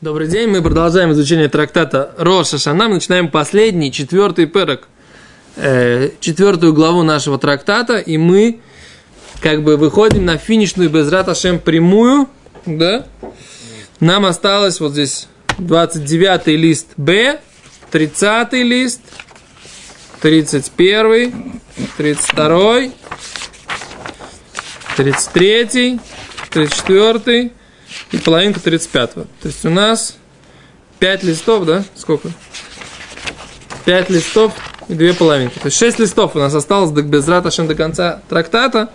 Добрый 0.00 0.28
день, 0.28 0.48
мы 0.48 0.62
продолжаем 0.62 1.10
изучение 1.10 1.48
трактата 1.48 2.14
Роша 2.18 2.56
Шана. 2.56 2.86
Мы 2.86 2.94
начинаем 2.94 3.28
последний, 3.28 3.90
четвертый 3.90 4.46
перок, 4.46 4.86
э, 5.56 6.10
четвертую 6.20 6.72
главу 6.72 7.02
нашего 7.02 7.36
трактата, 7.36 7.96
и 7.96 8.16
мы 8.16 8.60
как 9.40 9.64
бы 9.64 9.76
выходим 9.76 10.24
на 10.24 10.38
финишную 10.38 10.88
Безрат 10.88 11.28
Ашем 11.28 11.58
прямую, 11.58 12.28
да? 12.64 13.08
Нам 13.98 14.24
осталось 14.24 14.78
вот 14.78 14.92
здесь 14.92 15.26
29 15.58 16.46
лист 16.46 16.86
Б, 16.96 17.40
30 17.90 18.52
лист, 18.52 19.00
31, 20.20 21.60
32, 21.96 22.82
33, 24.96 25.98
34, 26.50 27.50
и 28.12 28.18
половинка 28.18 28.60
35-го. 28.60 29.22
То 29.40 29.48
есть 29.48 29.64
у 29.64 29.70
нас 29.70 30.16
5 30.98 31.22
листов, 31.22 31.64
да? 31.64 31.84
Сколько? 31.94 32.30
5 33.84 34.10
листов 34.10 34.52
и 34.88 34.94
2 34.94 35.14
половинки. 35.14 35.58
То 35.58 35.66
есть 35.66 35.78
6 35.78 35.98
листов 35.98 36.34
у 36.36 36.38
нас 36.38 36.54
осталось 36.54 36.90
до 36.90 37.02
Безрата 37.02 37.50
до 37.64 37.74
конца 37.74 38.22
трактата. 38.28 38.90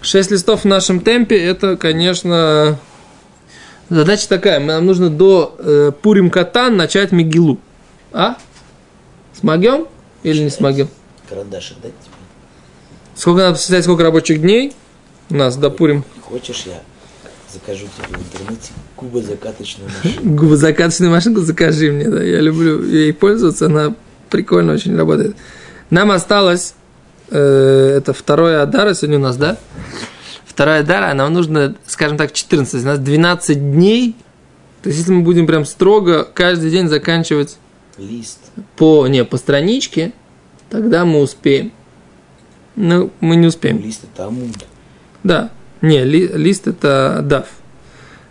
6 0.00 0.30
листов 0.30 0.62
в 0.62 0.64
нашем 0.64 1.00
темпе, 1.00 1.36
это, 1.42 1.76
конечно, 1.76 2.78
задача 3.88 4.28
такая. 4.28 4.60
Нам 4.60 4.86
нужно 4.86 5.10
до 5.10 5.56
э, 5.58 5.92
Пурим 6.00 6.30
Катан 6.30 6.76
начать 6.76 7.10
Мигилу. 7.10 7.58
А? 8.12 8.36
Смогем 9.38 9.88
или 10.22 10.44
не 10.44 10.50
смогем? 10.50 10.88
Карандашик 11.28 11.80
дать 11.80 11.98
тебе? 12.00 12.14
Сколько 13.16 13.42
надо 13.42 13.54
посчитать, 13.54 13.82
сколько 13.82 14.04
рабочих 14.04 14.40
дней 14.40 14.72
у 15.30 15.34
нас 15.34 15.56
до 15.56 15.70
Пурим? 15.70 16.04
Хочешь, 16.22 16.62
я 16.66 16.80
закажу 17.58 17.86
тебе 17.96 18.18
в 18.18 18.22
интернете 18.22 18.72
губозакаточную 18.96 19.90
машинку. 19.90 20.28
Губозакаточную 20.36 21.10
машинку 21.10 21.40
закажи 21.40 21.90
мне, 21.92 22.08
да. 22.08 22.22
Я 22.22 22.40
люблю 22.40 22.82
ей 22.84 23.12
пользоваться, 23.12 23.66
она 23.66 23.94
прикольно 24.30 24.74
очень 24.74 24.96
работает. 24.96 25.36
Нам 25.90 26.10
осталось, 26.10 26.74
э, 27.30 27.94
это 27.96 28.12
второе 28.12 28.62
Адара 28.62 28.94
сегодня 28.94 29.18
у 29.18 29.22
нас, 29.22 29.36
да? 29.36 29.56
Вторая 30.44 30.80
Адара, 30.80 31.14
нам 31.14 31.32
нужно, 31.32 31.74
скажем 31.86 32.16
так, 32.16 32.32
14, 32.32 32.82
у 32.82 32.86
нас 32.86 32.98
12 32.98 33.72
дней. 33.72 34.16
То 34.82 34.88
есть, 34.88 35.00
если 35.00 35.12
мы 35.12 35.22
будем 35.22 35.46
прям 35.46 35.64
строго 35.64 36.24
каждый 36.24 36.70
день 36.70 36.88
заканчивать 36.88 37.58
Лист. 37.96 38.38
по, 38.76 39.06
не, 39.06 39.24
по 39.24 39.36
страничке, 39.36 40.12
тогда 40.70 41.04
мы 41.04 41.20
успеем. 41.20 41.72
Ну, 42.76 43.10
мы 43.20 43.36
не 43.36 43.48
успеем. 43.48 43.80
Лист 43.80 44.04
это 44.04 44.26
амуд. 44.26 44.54
Да. 45.24 45.50
Не, 45.80 46.04
ли, 46.04 46.26
лист 46.28 46.66
это 46.66 47.20
дав. 47.22 47.46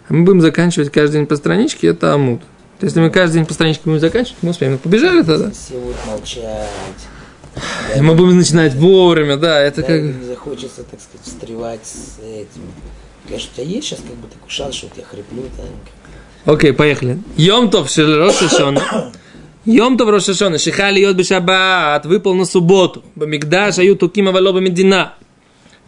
Мы 0.09 0.23
будем 0.23 0.41
заканчивать 0.41 0.91
каждый 0.91 1.13
день 1.19 1.27
по 1.27 1.35
страничке, 1.35 1.87
это 1.87 2.13
амуд. 2.13 2.41
То 2.79 2.85
есть, 2.85 2.95
если 2.95 3.01
мы 3.01 3.09
каждый 3.09 3.35
день 3.35 3.45
по 3.45 3.53
страничке 3.53 3.83
будем 3.85 3.99
заканчивать, 3.99 4.37
мы 4.41 4.51
успеем. 4.51 4.73
Ну, 4.73 4.77
побежали 4.77 5.23
тогда. 5.23 5.51
Все 5.51 5.73
будут 5.79 5.97
молчать. 6.05 6.69
И 7.95 8.01
мы 8.01 8.13
будем 8.13 8.37
начинать 8.37 8.75
вовремя, 8.75 9.37
да, 9.37 9.59
это 9.59 9.81
Да, 9.81 9.87
как... 9.87 10.01
Не 10.01 10.25
захочется, 10.27 10.83
так 10.83 10.99
сказать, 11.01 11.25
встревать 11.25 11.85
с 11.85 12.19
этим. 12.19 12.61
Конечно, 13.27 13.49
у 13.51 13.55
тебя 13.55 13.65
есть 13.65 13.87
сейчас 13.87 13.99
как 13.99 14.15
бы 14.15 14.27
такой 14.27 14.49
шанс, 14.49 14.75
что 14.75 14.87
я 14.95 15.03
хриплю, 15.03 15.43
да? 15.57 15.63
Окей, 16.53 16.71
поехали. 16.71 17.19
Йомтов 17.35 17.89
шел 17.89 18.15
Рошашона. 18.15 19.11
Йомтов 19.65 20.09
Рошашона. 20.09 20.59
Шихали 20.59 20.99
йод 20.99 21.17
бешабат. 21.17 22.05
Выпал 22.05 22.35
на 22.35 22.45
субботу. 22.45 23.03
Бамигдаш 23.15 23.79
аю 23.79 23.97
тукима 23.97 24.31
валоба 24.31 24.59
медина. 24.59 25.15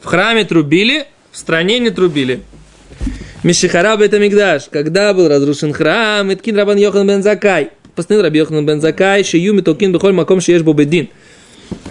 В 0.01 0.05
храме 0.05 0.43
трубили, 0.43 1.07
в 1.31 1.37
стране 1.37 1.79
не 1.79 1.89
трубили. 1.89 2.41
Мишихара 3.43 3.95
Бетамигдаш, 3.95 4.67
когда 4.69 5.13
был 5.13 5.29
разрушен 5.29 5.71
храм, 5.71 6.33
Иткин 6.33 6.57
Рабан 6.57 6.77
Йохан 6.77 7.07
бен 7.07 7.23
Закай, 7.23 7.71
постановил 7.95 8.23
Раби 8.23 8.39
Йохан 8.39 8.65
бен 8.65 8.81
Закай, 8.81 9.23
Шию 9.23 9.53
Митокин 9.53 9.93
Бехоль 9.93 10.11
Маком 10.11 10.41
Шиеш 10.41 10.61
Бобедин, 10.61 11.09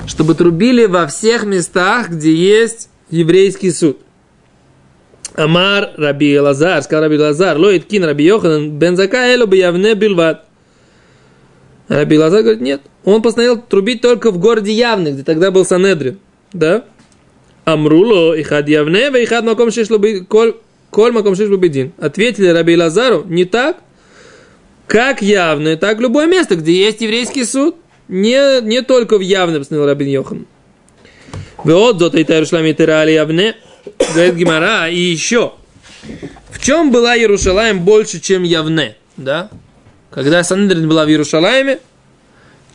чтобы 0.07 0.35
трубили 0.35 0.85
во 0.85 1.07
всех 1.07 1.45
местах, 1.45 2.11
где 2.11 2.35
есть 2.35 2.91
еврейский 3.11 3.71
суд. 3.71 3.99
Амар 5.35 5.93
Раби 5.97 6.39
Лазар, 6.39 6.83
сказал 6.83 7.05
Раби 7.05 7.17
Лазар, 7.17 7.57
Ло 7.57 7.75
Иткин 7.75 8.05
Раби 8.05 8.25
Йохан 8.25 8.73
бен 8.73 8.97
Закай, 8.97 9.35
Эло 9.35 9.47
Биявне 9.47 9.95
Билват. 9.95 10.45
Раби 11.89 12.19
Лазар 12.19 12.43
говорит, 12.43 12.61
нет, 12.61 12.83
он 13.05 13.23
постановил 13.23 13.59
трубить 13.59 14.03
только 14.03 14.31
в 14.31 14.39
городе 14.39 14.73
Явный, 14.73 15.13
где 15.13 15.23
тогда 15.23 15.51
был 15.51 15.65
Санедрин, 15.65 16.19
да? 16.53 16.85
Амруло, 17.73 18.41
ихад 18.41 18.69
явне, 18.69 19.11
ве 19.11 19.25
ихад 19.25 19.45
маком 19.45 19.71
шешло 19.71 20.01
коль, 20.29 21.13
маком 21.13 21.37
шешло 21.37 21.57
бедин. 21.57 21.93
Ответили 21.99 22.49
Раби 22.49 22.77
Лазару, 22.77 23.25
не 23.29 23.45
так, 23.45 23.77
как 24.87 25.21
явное, 25.21 25.77
так 25.77 26.01
любое 26.01 26.27
место, 26.27 26.57
где 26.57 26.73
есть 26.73 27.03
еврейский 27.03 27.45
суд. 27.45 27.77
Не, 28.09 28.63
не 28.63 28.81
только 28.81 29.19
в 29.19 29.21
явном, 29.21 29.61
постановил 29.61 29.87
Раби 29.87 30.11
Йохан. 30.11 30.47
Вот 31.59 31.99
зот 31.99 32.15
и 32.15 32.23
Иерушалайм 32.23 32.67
и 32.67 33.13
явне, 33.13 33.57
говорит 34.15 34.35
Гимара, 34.35 34.89
и 34.89 34.99
еще. 34.99 35.53
В 36.49 36.65
чем 36.65 36.91
была 36.91 37.19
Иерушалаем 37.19 37.81
больше, 37.81 38.19
чем 38.19 38.45
явне? 38.45 38.97
Да? 39.19 39.51
Когда 40.11 40.43
Сандрин 40.43 40.89
была 40.89 41.05
в 41.05 41.11
Иерушалайме, 41.11 41.81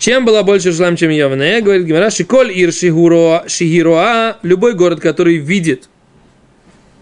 чем 0.04 0.26
была 0.26 0.44
больше 0.44 0.68
Иерусалим, 0.68 0.98
чем 0.98 1.12
Явне? 1.12 1.62
Говорит 1.62 1.86
Гимара, 1.86 2.10
Шиколь 2.10 2.52
Ир 2.52 2.74
Шигироа, 2.74 4.38
любой 4.42 4.74
город, 4.74 5.00
который 5.00 5.38
видит. 5.38 5.88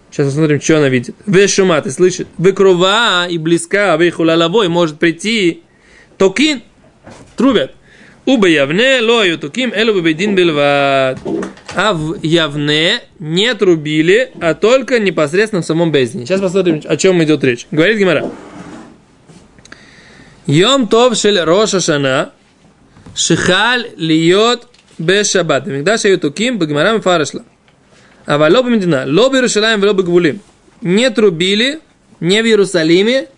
Сейчас 0.08 0.26
посмотрим, 0.26 0.60
что 0.60 0.78
она 0.78 0.88
видит. 0.88 1.16
Вешума, 1.26 1.80
ты 1.82 1.90
слышишь? 1.90 2.26
Векрова 2.38 3.26
и 3.28 3.38
близка, 3.38 3.96
вейхулалавой, 3.96 4.68
может 4.68 5.00
прийти. 5.00 5.64
Токин, 6.16 6.62
трубят. 7.36 7.74
Уба 8.24 8.46
Явне, 8.46 9.00
лою 9.00 9.36
токим, 9.36 9.72
элу 9.74 10.00
бедин 10.00 10.36
бельват. 10.36 11.18
А 11.74 11.94
в 11.94 12.22
Явне 12.22 13.00
не 13.18 13.52
трубили, 13.54 14.30
а 14.40 14.54
только 14.54 15.00
непосредственно 15.00 15.62
в 15.62 15.66
самом 15.66 15.90
Бездине. 15.90 16.24
Сейчас 16.24 16.40
посмотрим, 16.40 16.80
о 16.84 16.96
чем 16.96 17.20
идет 17.24 17.42
речь. 17.42 17.66
Говорит 17.72 17.98
Гимара. 17.98 18.30
Йом 20.46 20.86
тов 20.86 21.16
шель 21.16 21.40
Роша 21.40 21.80
Шана, 21.80 22.30
шихаль 23.14 23.90
льет 23.96 24.66
бешаббат. 24.98 25.66
Мигдаш 25.66 26.04
ее 26.04 26.16
туким, 26.16 26.58
бегмарам 26.58 27.00
фарашла. 27.00 27.44
А 28.26 28.38
валоб 28.38 28.66
медина, 28.66 29.04
лоб 29.06 29.34
Иерусалим, 29.34 29.82
лоб 29.82 30.00
гвулим. 30.00 30.40
Не 30.80 31.10
трубили, 31.10 31.80
не 32.20 32.42
в 32.42 32.46
Иерусалиме 32.46 33.28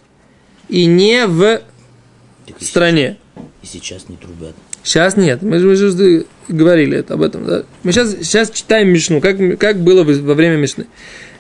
и 0.69 0.87
не 0.87 1.27
в 1.27 1.63
так 2.47 2.63
стране. 2.63 3.17
И 3.63 3.67
сейчас 3.67 4.09
не 4.09 4.17
трубят. 4.17 4.55
Сейчас 4.83 5.17
нет. 5.17 5.43
Мы 5.43 5.59
же, 5.59 5.67
мы 5.67 5.77
же 5.77 6.27
говорили 6.49 6.99
это, 6.99 7.15
об 7.15 7.23
этом. 7.23 7.47
Да? 7.47 7.65
Мы 7.83 7.93
сейчас, 7.93 8.11
сейчас 8.11 8.51
читаем 8.51 8.89
Мишну, 8.89 9.21
как, 9.21 9.37
как 9.59 9.81
было 9.81 10.05
во 10.05 10.35
время 10.35 10.57
Мишны. 10.57 10.87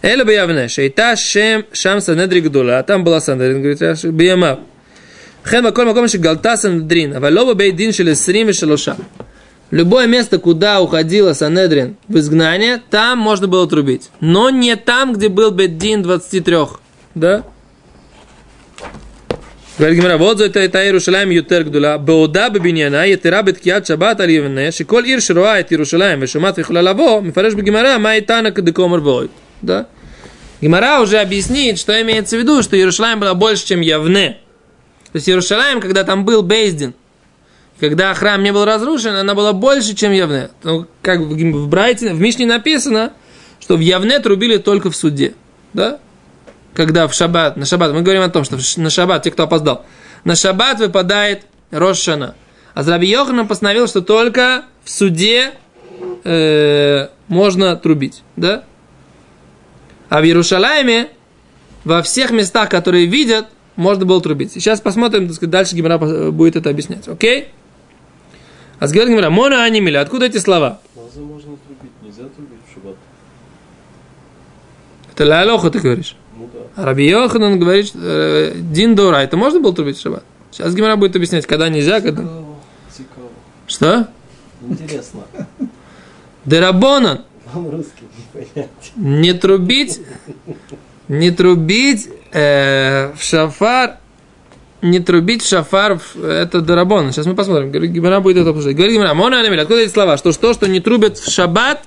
Эля 0.00 0.24
бьявне, 0.24 0.68
шейта 0.68 1.16
шем 1.16 1.66
шам 1.72 2.00
санедрик 2.00 2.50
дула. 2.50 2.78
А 2.78 2.82
там 2.82 3.04
была 3.04 3.20
санедрик, 3.20 3.78
говорит, 3.78 4.04
бьямав. 4.04 4.60
Хема 5.44 5.72
коль 5.72 5.86
маком 5.86 6.08
шегалта 6.08 6.56
санедрин, 6.56 7.16
авалоба 7.16 7.54
бейдин 7.54 7.92
шелесрим 7.92 8.52
шелоша. 8.52 8.96
Любое 9.70 10.06
место, 10.06 10.38
куда 10.38 10.80
уходила 10.80 11.32
Санедрин 11.32 11.96
в 12.06 12.16
изгнание, 12.18 12.80
там 12.90 13.18
можно 13.18 13.48
было 13.48 13.68
трубить. 13.68 14.10
Но 14.20 14.48
не 14.50 14.76
там, 14.76 15.14
где 15.14 15.28
был 15.28 15.50
Беддин 15.50 16.02
23. 16.02 16.56
Да? 17.16 17.42
Говорит 19.76 19.98
Гимара, 19.98 20.16
вот 20.16 20.38
за 20.38 20.44
это 20.44 20.84
Иерусалим 20.84 21.30
ютер 21.30 21.64
гдула, 21.64 21.98
беуда 21.98 22.48
бебиньяна, 22.50 23.04
етера 23.08 23.42
беткият 23.42 23.88
шаббат 23.88 24.20
аль 24.20 24.30
евне, 24.30 24.70
шиколь 24.70 25.08
ир 25.08 25.20
шируа 25.20 25.58
эт 25.58 25.72
Иерушалаем, 25.72 26.20
вешумат 26.20 26.56
вихула 26.56 26.80
лаво, 26.80 27.20
мифареш 27.20 27.54
бегимара, 27.54 27.98
май 27.98 28.20
тана 28.20 28.52
кадекомар 28.52 29.00
воит. 29.00 29.32
Да? 29.60 29.88
Гимара 30.60 31.00
уже 31.00 31.18
объяснит, 31.18 31.80
что 31.80 32.00
имеется 32.00 32.36
в 32.36 32.38
виду, 32.38 32.62
что 32.62 32.76
Иерусалим 32.76 33.18
была 33.18 33.34
больше, 33.34 33.66
чем 33.66 33.80
Явне. 33.80 34.38
То 35.14 35.18
есть 35.18 35.28
Иерушалаем, 35.28 35.80
когда 35.80 36.02
там 36.02 36.24
был 36.24 36.42
Бейздин, 36.42 36.92
когда 37.78 38.12
храм 38.14 38.42
не 38.42 38.52
был 38.52 38.64
разрушен, 38.64 39.14
она 39.14 39.36
была 39.36 39.52
больше, 39.52 39.94
чем 39.94 40.10
Явне. 40.10 40.50
Ну, 40.64 40.88
как 41.02 41.20
в, 41.20 41.68
Брайте, 41.68 42.12
в 42.12 42.20
Мишне 42.20 42.46
написано, 42.46 43.12
что 43.60 43.76
в 43.76 43.78
Явне 43.78 44.18
трубили 44.18 44.56
только 44.56 44.90
в 44.90 44.96
суде. 44.96 45.34
Да? 45.72 46.00
Когда 46.74 47.06
в 47.06 47.14
шаббат, 47.14 47.56
на 47.56 47.64
шаббат, 47.64 47.92
мы 47.92 48.02
говорим 48.02 48.22
о 48.22 48.28
том, 48.28 48.42
что 48.42 48.58
на 48.78 48.90
шаббат, 48.90 49.22
те, 49.22 49.30
кто 49.30 49.44
опоздал, 49.44 49.86
на 50.24 50.34
шаббат 50.34 50.80
выпадает 50.80 51.42
Рошана. 51.70 52.34
А 52.74 52.82
Раби 52.82 53.06
Йоханан 53.06 53.46
постановил, 53.46 53.86
что 53.86 54.00
только 54.00 54.64
в 54.82 54.90
суде 54.90 55.52
э, 56.24 57.06
можно 57.28 57.76
трубить. 57.76 58.24
Да? 58.34 58.64
А 60.08 60.20
в 60.20 60.24
Иерушалайме, 60.24 61.10
во 61.84 62.02
всех 62.02 62.32
местах, 62.32 62.68
которые 62.68 63.06
видят, 63.06 63.46
можно 63.76 64.04
было 64.04 64.20
трубить. 64.20 64.52
Сейчас 64.52 64.80
посмотрим, 64.80 65.26
так 65.26 65.36
сказать, 65.36 65.50
дальше 65.50 65.76
Гимара 65.76 65.98
будет 66.30 66.56
это 66.56 66.70
объяснять. 66.70 67.08
Окей? 67.08 67.48
А 68.78 68.86
говорит 68.86 69.08
Гимара, 69.08 69.30
Мона 69.30 69.64
Анимиля, 69.64 70.00
откуда 70.00 70.26
эти 70.26 70.38
слова? 70.38 70.80
Лаза 70.96 71.20
можно 71.20 71.56
трубить, 71.56 71.92
нельзя 72.02 72.28
трубить 72.34 72.58
в 72.68 72.74
шаббат. 72.74 72.96
Это 75.12 75.26
Лалоха 75.26 75.70
ты 75.70 75.80
говоришь. 75.80 76.16
Ну 76.36 76.48
да. 76.52 76.82
А 76.82 76.84
Раби 76.86 77.06
Йоханан 77.08 77.58
говорит, 77.58 77.92
э, 77.94 78.54
Дин 78.56 78.94
Дора, 78.94 79.18
это 79.18 79.36
можно 79.36 79.60
было 79.60 79.74
трубить 79.74 79.96
в 79.96 80.00
шаббат? 80.00 80.24
Сейчас 80.50 80.74
Гимара 80.74 80.96
будет 80.96 81.16
объяснять, 81.16 81.46
когда 81.46 81.68
нельзя, 81.68 82.00
когда... 82.00 82.22
Цікаво. 82.92 83.28
Что? 83.66 84.08
Интересно. 84.68 85.22
Дерабонан. 86.44 87.24
Вам 87.52 87.70
русский 87.70 88.04
не 88.16 88.44
понять. 88.44 88.92
Не 88.96 89.32
трубить, 89.34 90.00
не 91.08 91.30
трубить 91.30 92.08
э, 92.32 93.12
в 93.16 93.22
шафар, 93.22 93.96
не 94.82 95.00
трубить 95.00 95.42
в 95.42 95.48
шафар, 95.48 95.98
в- 95.98 96.24
это 96.24 96.60
Дарабон. 96.60 97.12
Сейчас 97.12 97.26
мы 97.26 97.34
посмотрим. 97.34 97.70
Гимара 97.70 98.20
будет 98.20 98.38
это 98.38 98.50
обсуждать. 98.50 98.76
Говорит 98.76 98.94
Гимара, 98.94 99.14
Мона 99.14 99.40
Анамиль, 99.40 99.60
откуда 99.60 99.80
эти 99.80 99.92
слова? 99.92 100.16
Что 100.16 100.32
что, 100.32 100.52
что 100.52 100.68
не 100.68 100.80
трубят 100.80 101.18
в 101.18 101.30
шаббат, 101.30 101.84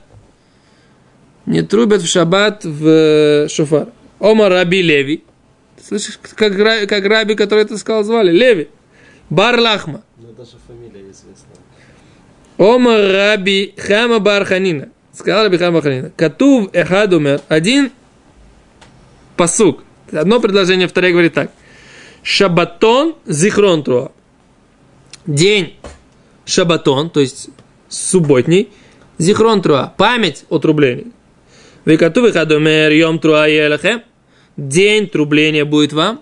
не 1.46 1.62
трубят 1.62 2.02
в 2.02 2.08
шаббат 2.08 2.66
в 2.66 2.88
э, 2.88 3.48
шофар. 3.50 3.88
Ома 4.20 4.50
Раби 4.50 4.82
Леви. 4.82 5.24
Слышишь, 5.82 6.20
как, 6.36 6.56
как 6.56 7.06
Раби, 7.06 7.36
который 7.36 7.64
это 7.64 7.78
сказал, 7.78 8.04
звали? 8.04 8.32
Леви. 8.32 8.68
Бар 9.30 9.60
Лахма. 9.60 10.02
Ну, 10.18 10.32
даже 10.38 10.52
фамилия 10.68 11.02
известна. 11.12 11.54
Ома 12.58 12.98
Раби 13.12 13.74
Хама 13.78 14.20
Барханина. 14.20 14.90
Сказал 15.14 15.44
Раби 15.44 15.58
Хама 15.58 15.74
Барханина. 15.76 16.12
Катув 16.16 16.70
Эхадумер. 16.74 17.42
Один 17.48 17.92
посук. 19.38 19.84
Одно 20.12 20.40
предложение, 20.40 20.88
второе 20.88 21.12
говорит 21.12 21.34
так. 21.34 21.52
Шабатон 22.24 23.16
зихрон 23.26 23.84
труа. 23.84 24.12
День 25.26 25.76
шабатон, 26.46 27.10
то 27.10 27.20
есть 27.20 27.50
субботний. 27.88 28.70
Зихрон 29.18 29.62
труа. 29.62 29.94
Память 29.98 30.46
о 30.50 30.60
трублении. 30.60 31.12
Викатув 31.86 32.26
Эхадумер 32.26 32.92
йом 32.92 33.20
труа. 33.20 33.48
День 34.58 35.08
трубления 35.08 35.66
будет 35.66 35.94
вам. 35.94 36.22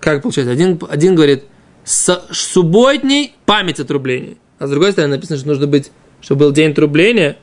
Как 0.00 0.22
получается? 0.22 0.52
Один, 0.52 0.78
один 0.88 1.14
говорит, 1.14 1.44
субботний 1.84 3.34
память 3.46 3.80
о 3.80 3.84
трублении. 3.84 4.36
А 4.58 4.66
с 4.66 4.70
другой 4.70 4.92
стороны 4.92 5.16
написано, 5.16 5.38
что 5.38 5.48
нужно 5.48 5.66
быть, 5.66 5.90
чтобы 6.20 6.46
был 6.46 6.52
день 6.52 6.74
трубления. 6.74 7.36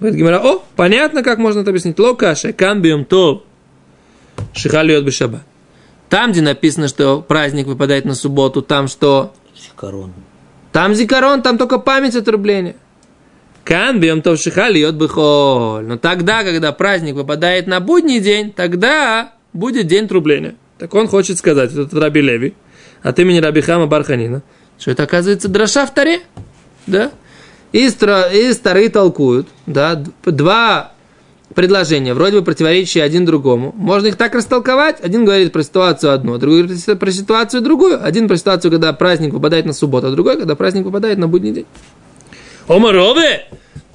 Говорит 0.00 0.18
Гимара, 0.18 0.40
о, 0.40 0.62
понятно, 0.76 1.22
как 1.22 1.38
можно 1.38 1.60
это 1.60 1.70
объяснить. 1.70 1.98
Локаша, 1.98 2.52
камбиум 2.52 3.04
тов, 3.04 3.42
шихалиот 4.54 5.04
бешаба. 5.04 5.42
Там, 6.08 6.32
где 6.32 6.42
написано, 6.42 6.88
что 6.88 7.20
праздник 7.22 7.66
выпадает 7.66 8.04
на 8.04 8.14
субботу, 8.14 8.62
там 8.62 8.88
что? 8.88 9.34
Корон. 9.76 10.12
Там 10.72 10.94
зикарон, 10.94 11.42
там 11.42 11.58
только 11.58 11.78
память 11.78 12.16
от 12.16 12.28
рубления. 12.28 12.76
Кан 13.64 13.98
бьем 13.98 14.22
то 14.22 14.36
шихалиот 14.36 14.94
бихоль. 14.94 15.84
Но 15.84 15.96
тогда, 15.96 16.44
когда 16.44 16.72
праздник 16.72 17.14
выпадает 17.14 17.66
на 17.66 17.80
будний 17.80 18.20
день, 18.20 18.52
тогда 18.52 19.32
будет 19.52 19.86
день 19.86 20.06
трубления. 20.06 20.56
Так 20.78 20.94
он 20.94 21.08
хочет 21.08 21.38
сказать, 21.38 21.72
этот 21.72 21.94
Раби 21.94 22.20
Леви, 22.20 22.54
от 23.02 23.18
имени 23.18 23.38
Раби 23.38 23.60
Хама 23.60 23.86
Барханина, 23.86 24.42
что 24.78 24.90
это 24.90 25.04
оказывается 25.04 25.48
дроша 25.48 25.86
в 25.86 25.94
таре. 25.94 26.20
Да? 26.86 27.10
И, 27.72 27.88
стро, 27.88 28.26
и 28.32 28.52
старые 28.52 28.88
толкуют, 28.88 29.48
да, 29.66 30.02
два 30.24 30.93
предложения, 31.54 32.14
вроде 32.14 32.38
бы 32.38 32.44
противоречащие 32.44 33.04
один 33.04 33.24
другому. 33.24 33.72
Можно 33.76 34.08
их 34.08 34.16
так 34.16 34.34
растолковать. 34.34 35.00
Один 35.00 35.24
говорит 35.24 35.52
про 35.52 35.62
ситуацию 35.62 36.12
одну, 36.12 36.34
а 36.34 36.38
другой 36.38 36.62
говорит 36.64 36.98
про 36.98 37.10
ситуацию 37.10 37.60
другую. 37.62 38.04
Один 38.04 38.28
про 38.28 38.36
ситуацию, 38.36 38.70
когда 38.70 38.92
праздник 38.92 39.32
выпадает 39.32 39.66
на 39.66 39.72
субботу, 39.72 40.06
а 40.06 40.10
другой, 40.10 40.36
когда 40.38 40.54
праздник 40.56 40.84
выпадает 40.84 41.18
на 41.18 41.28
будний 41.28 41.52
день. 41.52 41.66
Омарове! 42.66 43.46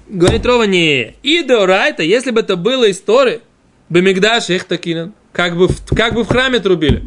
Говорит 0.07 0.45
Рова, 0.45 0.63
не. 0.63 1.15
И 1.23 1.43
Деорайта, 1.43 2.03
если 2.03 2.31
бы 2.31 2.39
это 2.41 2.55
было 2.55 2.85
из 2.87 2.99
Торы, 2.99 3.41
Бемигдаш 3.89 4.49
их 4.49 4.63
такинан, 4.65 5.13
как 5.31 5.55
бы, 5.57 5.67
в- 5.67 5.95
как 5.95 6.13
бы 6.13 6.23
в 6.23 6.27
храме 6.27 6.59
трубили. 6.59 7.03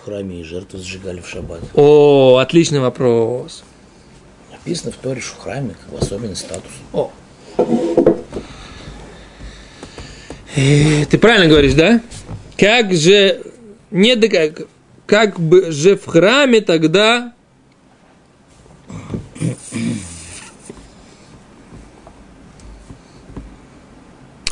В 0.00 0.04
храме 0.06 0.40
и 0.40 0.44
жертву 0.44 0.78
сжигали 0.78 1.20
в 1.20 1.28
шаббат. 1.28 1.60
О, 1.74 2.36
отличный 2.38 2.80
вопрос. 2.80 3.62
Написано 4.50 4.92
в 4.92 4.96
Торе, 4.96 5.20
что 5.20 5.34
в 5.36 5.38
храме 5.38 5.74
как 5.80 5.92
бы 5.94 5.98
особенный 6.04 6.36
статус. 6.36 6.70
О. 6.92 7.10
Э, 10.56 11.04
Ты 11.06 11.18
правильно 11.18 11.48
говоришь, 11.48 11.74
да? 11.74 12.00
Как 12.58 12.92
же 12.92 13.42
не 13.90 14.16
как, 14.16 14.66
как 15.06 15.40
бы 15.40 15.72
же 15.72 15.96
в 15.96 16.06
храме 16.06 16.60
тогда 16.60 17.32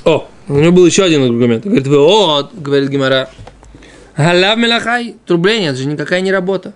О, 0.04 0.28
у 0.48 0.54
него 0.54 0.72
был 0.72 0.86
еще 0.86 1.04
один 1.04 1.22
аргумент. 1.22 1.64
Говорит, 1.64 1.86
вы, 1.86 1.98
о, 1.98 2.48
говорит 2.52 2.88
Гимара, 2.88 3.30
Галав 4.16 4.58
Мелахай, 4.58 5.16
трубление, 5.26 5.70
это 5.70 5.78
же 5.78 5.86
никакая 5.86 6.20
не 6.20 6.32
работа. 6.32 6.72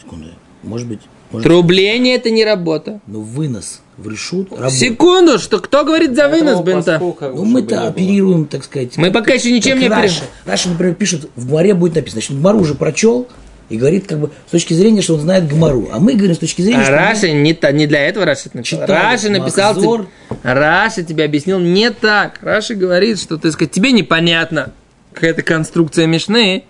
Секунду. 0.00 0.30
Может 0.62 0.88
быть, 0.88 1.00
может, 1.34 1.44
Трубление 1.48 2.16
это 2.16 2.30
не 2.30 2.44
работа. 2.44 3.00
но 3.06 3.20
вынос 3.20 3.80
в 3.96 4.08
решут 4.08 4.50
работает. 4.50 4.72
Секунду, 4.72 5.38
что 5.38 5.58
кто 5.60 5.84
говорит 5.84 6.16
за 6.16 6.28
вынос 6.28 6.60
бента? 6.62 6.98
Ну, 7.00 7.44
мы-то 7.44 7.86
оперируем, 7.86 8.46
так 8.46 8.64
сказать. 8.64 8.96
Мы 8.96 9.10
пока 9.12 9.34
еще 9.34 9.52
ничем 9.52 9.78
не 9.78 9.86
оперируем. 9.86 10.22
Раша, 10.44 10.68
например, 10.70 10.94
пишет, 10.94 11.28
в 11.36 11.48
Гмаре 11.48 11.74
будет 11.74 11.94
написано. 11.94 12.20
Значит, 12.22 12.38
Гмару 12.40 12.58
уже 12.60 12.74
прочел 12.74 13.28
и 13.68 13.76
говорит, 13.76 14.06
как 14.06 14.18
бы, 14.18 14.30
с 14.48 14.50
точки 14.50 14.74
зрения, 14.74 15.00
что 15.00 15.14
он 15.14 15.20
знает 15.20 15.46
Гмару. 15.48 15.88
А 15.92 15.98
мы 16.00 16.14
говорим 16.14 16.34
с 16.34 16.38
точки 16.38 16.60
зрения, 16.62 16.80
А 16.80 16.84
что 16.84 16.92
он 16.92 16.98
Раша 16.98 17.30
не, 17.32 17.54
та- 17.54 17.70
не 17.72 17.86
для 17.86 18.00
этого 18.08 18.26
Раша 18.26 18.48
это 18.48 18.56
написал. 18.58 18.80
Раша 18.86 19.30
написал, 19.30 19.74
Махзор. 19.74 20.00
тебе- 20.28 20.38
Раша 20.42 21.02
тебе 21.04 21.24
объяснил 21.24 21.58
не 21.60 21.90
так. 21.90 22.38
Раша 22.42 22.74
говорит, 22.74 23.20
что 23.20 23.38
ты 23.38 23.52
сказать, 23.52 23.70
тебе 23.70 23.92
непонятно 23.92 24.72
какая-то 25.12 25.42
конструкция 25.42 26.06
Мишны. 26.06 26.64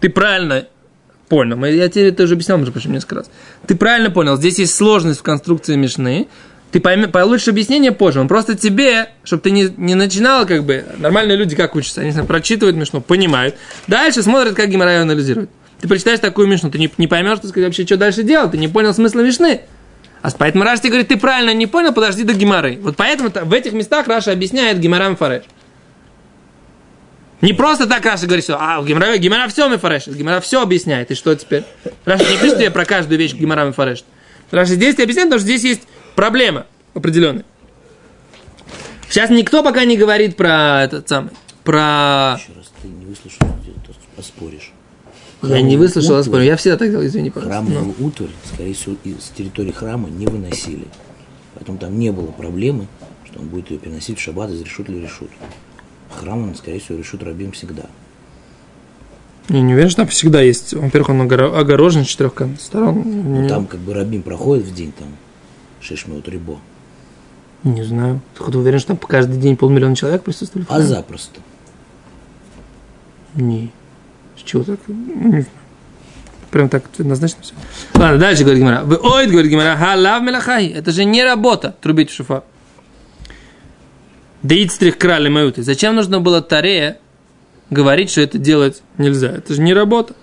Ты 0.00 0.08
правильно 0.08 0.66
понял. 1.30 1.56
Мы- 1.56 1.70
Я 1.70 1.88
тебе 1.88 2.08
это 2.08 2.24
уже 2.24 2.34
объяснял, 2.34 2.58
между 2.58 2.72
прочим, 2.72 2.92
несколько 2.92 3.14
раз. 3.14 3.30
Ты 3.66 3.74
правильно 3.76 4.10
понял. 4.10 4.36
Здесь 4.36 4.58
есть 4.58 4.74
сложность 4.74 5.20
в 5.20 5.22
конструкции 5.22 5.76
Мишны. 5.76 6.26
Ты 6.72 6.80
пойми, 6.80 7.06
получишь 7.06 7.48
объяснение 7.48 7.92
позже. 7.92 8.20
Он 8.20 8.28
просто 8.28 8.54
тебе, 8.54 9.08
чтобы 9.24 9.42
ты 9.42 9.50
не, 9.50 9.72
не 9.76 9.94
начинал, 9.94 10.46
как 10.46 10.64
бы, 10.64 10.84
нормальные 10.98 11.36
люди 11.36 11.56
как 11.56 11.74
учатся? 11.74 12.02
Они 12.02 12.12
прочитывают 12.26 12.76
Мишну, 12.76 13.00
понимают. 13.00 13.54
Дальше 13.86 14.22
смотрят, 14.22 14.54
как 14.54 14.68
Гимара 14.68 14.90
её 14.92 15.02
анализирует. 15.02 15.48
Ты 15.80 15.88
прочитаешь 15.88 16.20
такую 16.20 16.46
Мишну, 16.46 16.70
ты 16.70 16.78
не, 16.78 16.90
не 16.98 17.06
поймешь, 17.06 17.38
так 17.38 17.48
сказать, 17.48 17.68
вообще, 17.68 17.86
что 17.86 17.96
дальше 17.96 18.22
делать. 18.22 18.50
Ты 18.52 18.58
не 18.58 18.68
понял 18.68 18.92
смысла 18.92 19.20
Мишны. 19.20 19.62
А 20.22 20.30
поэтому 20.36 20.64
Раш 20.64 20.80
тебе 20.80 20.90
говорит, 20.90 21.08
ты 21.08 21.16
правильно 21.16 21.54
не 21.54 21.66
понял, 21.66 21.92
подожди 21.94 22.24
до 22.24 22.34
Гимары. 22.34 22.78
Вот 22.82 22.96
поэтому 22.96 23.30
в 23.32 23.52
этих 23.52 23.72
местах 23.72 24.06
Раша 24.06 24.32
объясняет 24.32 24.78
Гимарам 24.78 25.16
Фареш. 25.16 25.44
Не 27.40 27.52
просто 27.54 27.86
так 27.86 28.04
Раши 28.04 28.26
говорит, 28.26 28.44
что 28.44 28.58
а, 28.60 28.82
Гмара, 28.82 29.16
Гмара 29.16 29.48
все 29.48 29.68
מפרש, 29.68 30.06
Гмара 30.06 30.40
все 30.40 30.62
объясняет. 30.62 31.10
И 31.10 31.14
что 31.14 31.34
теперь? 31.34 31.64
Раши 32.04 32.24
не 32.30 32.36
пишет 32.36 32.58
тебе 32.58 32.70
про 32.70 32.84
каждую 32.84 33.18
вещь 33.18 33.32
Гмара 33.32 33.64
מפרש. 33.64 34.04
Раши 34.50 34.74
здесь 34.74 34.94
тебе 34.94 35.04
объясняет, 35.04 35.28
потому 35.30 35.40
что 35.40 35.46
здесь 35.46 35.64
есть 35.64 35.82
проблема 36.14 36.66
определенная. 36.94 37.44
Сейчас 39.08 39.30
никто 39.30 39.62
пока 39.62 39.84
не 39.84 39.96
говорит 39.96 40.36
про 40.36 40.82
этот 40.84 41.08
самый, 41.08 41.30
про... 41.64 42.38
Еще 42.38 42.52
раз, 42.56 42.70
ты 42.80 42.88
не 42.88 43.06
выслушал, 43.06 43.38
ты 43.64 43.72
тут 43.86 43.96
поспоришь. 44.14 44.72
Я 45.42 45.62
не 45.62 45.76
выслушал, 45.78 46.10
Утварь. 46.10 46.24
спорю. 46.24 46.44
Я 46.44 46.56
всегда 46.56 46.76
так 46.76 46.90
делал, 46.90 47.04
извини, 47.04 47.30
пожалуйста. 47.30 47.62
Храмовую 47.64 47.94
утварь, 47.98 48.30
скорее 48.52 48.74
всего, 48.74 48.94
из 49.04 49.32
территории 49.36 49.72
храма 49.72 50.10
не 50.10 50.26
выносили. 50.26 50.86
Поэтому 51.54 51.78
там 51.78 51.98
не 51.98 52.12
было 52.12 52.26
проблемы, 52.26 52.86
что 53.24 53.40
он 53.40 53.48
будет 53.48 53.70
ее 53.70 53.78
переносить 53.78 54.18
в 54.18 54.22
шаббат 54.22 54.50
из 54.50 54.60
решут 54.62 54.88
или 54.90 54.98
решут. 54.98 55.30
Храм 56.10 56.42
он, 56.42 56.54
скорее 56.54 56.80
всего, 56.80 56.98
решут 56.98 57.22
рабим 57.22 57.52
всегда. 57.52 57.84
Я 59.48 59.60
не 59.62 59.72
уверен, 59.74 59.90
что 59.90 60.02
там 60.02 60.08
всегда 60.08 60.40
есть. 60.42 60.74
Во-первых, 60.74 61.10
он 61.10 61.22
огоро- 61.22 61.56
огорожен 61.58 62.04
с 62.04 62.08
четырех 62.08 62.34
сторон. 62.60 63.02
Не, 63.42 63.48
там 63.48 63.66
как 63.66 63.80
бы 63.80 63.94
рабим 63.94 64.22
проходит 64.22 64.64
в 64.64 64.74
день, 64.74 64.92
там, 64.92 65.08
шешмеут 65.80 66.28
рибо. 66.28 66.58
не 67.64 67.82
знаю. 67.82 68.20
Ты 68.36 68.44
уверен, 68.58 68.78
что 68.78 68.88
там 68.88 68.96
каждый 68.98 69.38
день 69.38 69.56
полмиллиона 69.56 69.96
человек 69.96 70.22
присутствовали? 70.22 70.66
в 70.66 70.70
А 70.70 70.80
запросто. 70.80 71.40
Не. 73.34 73.70
С 74.38 74.42
чего 74.42 74.62
так? 74.62 74.78
Не 74.88 75.30
знаю. 75.30 75.46
Прям 76.50 76.68
так 76.68 76.84
однозначно 76.98 77.42
все. 77.42 77.54
Ладно, 77.94 78.18
дальше 78.18 78.42
говорит 78.42 78.60
Гимара. 78.62 78.82
Вы 78.82 78.96
ой, 79.00 79.26
говорит 79.28 79.50
Гимара, 79.50 79.76
халав 79.76 80.22
мелахай. 80.22 80.66
Это 80.66 80.90
же 80.90 81.04
не 81.04 81.22
работа, 81.22 81.76
трубить 81.80 82.10
в 82.10 82.14
шуфар. 82.14 82.42
Да 84.42 84.54
ицтрих 84.54 84.96
крали 84.98 85.28
маюты. 85.28 85.62
Зачем 85.62 85.94
нужно 85.94 86.20
было 86.20 86.40
Таре 86.40 86.98
говорить, 87.68 88.10
что 88.10 88.20
это 88.22 88.38
делать 88.38 88.82
нельзя? 88.98 89.28
Это 89.32 89.54
же 89.54 89.60
не 89.60 89.74
работа. 89.74 90.14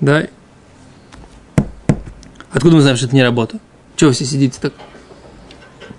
Да. 0.00 0.26
Откуда 2.52 2.76
мы 2.76 2.82
знаем, 2.82 2.96
что 2.96 3.06
это 3.06 3.14
не 3.14 3.22
работа? 3.22 3.58
Чего 3.96 4.12
все 4.12 4.24
сидите 4.24 4.58
так? 4.60 4.72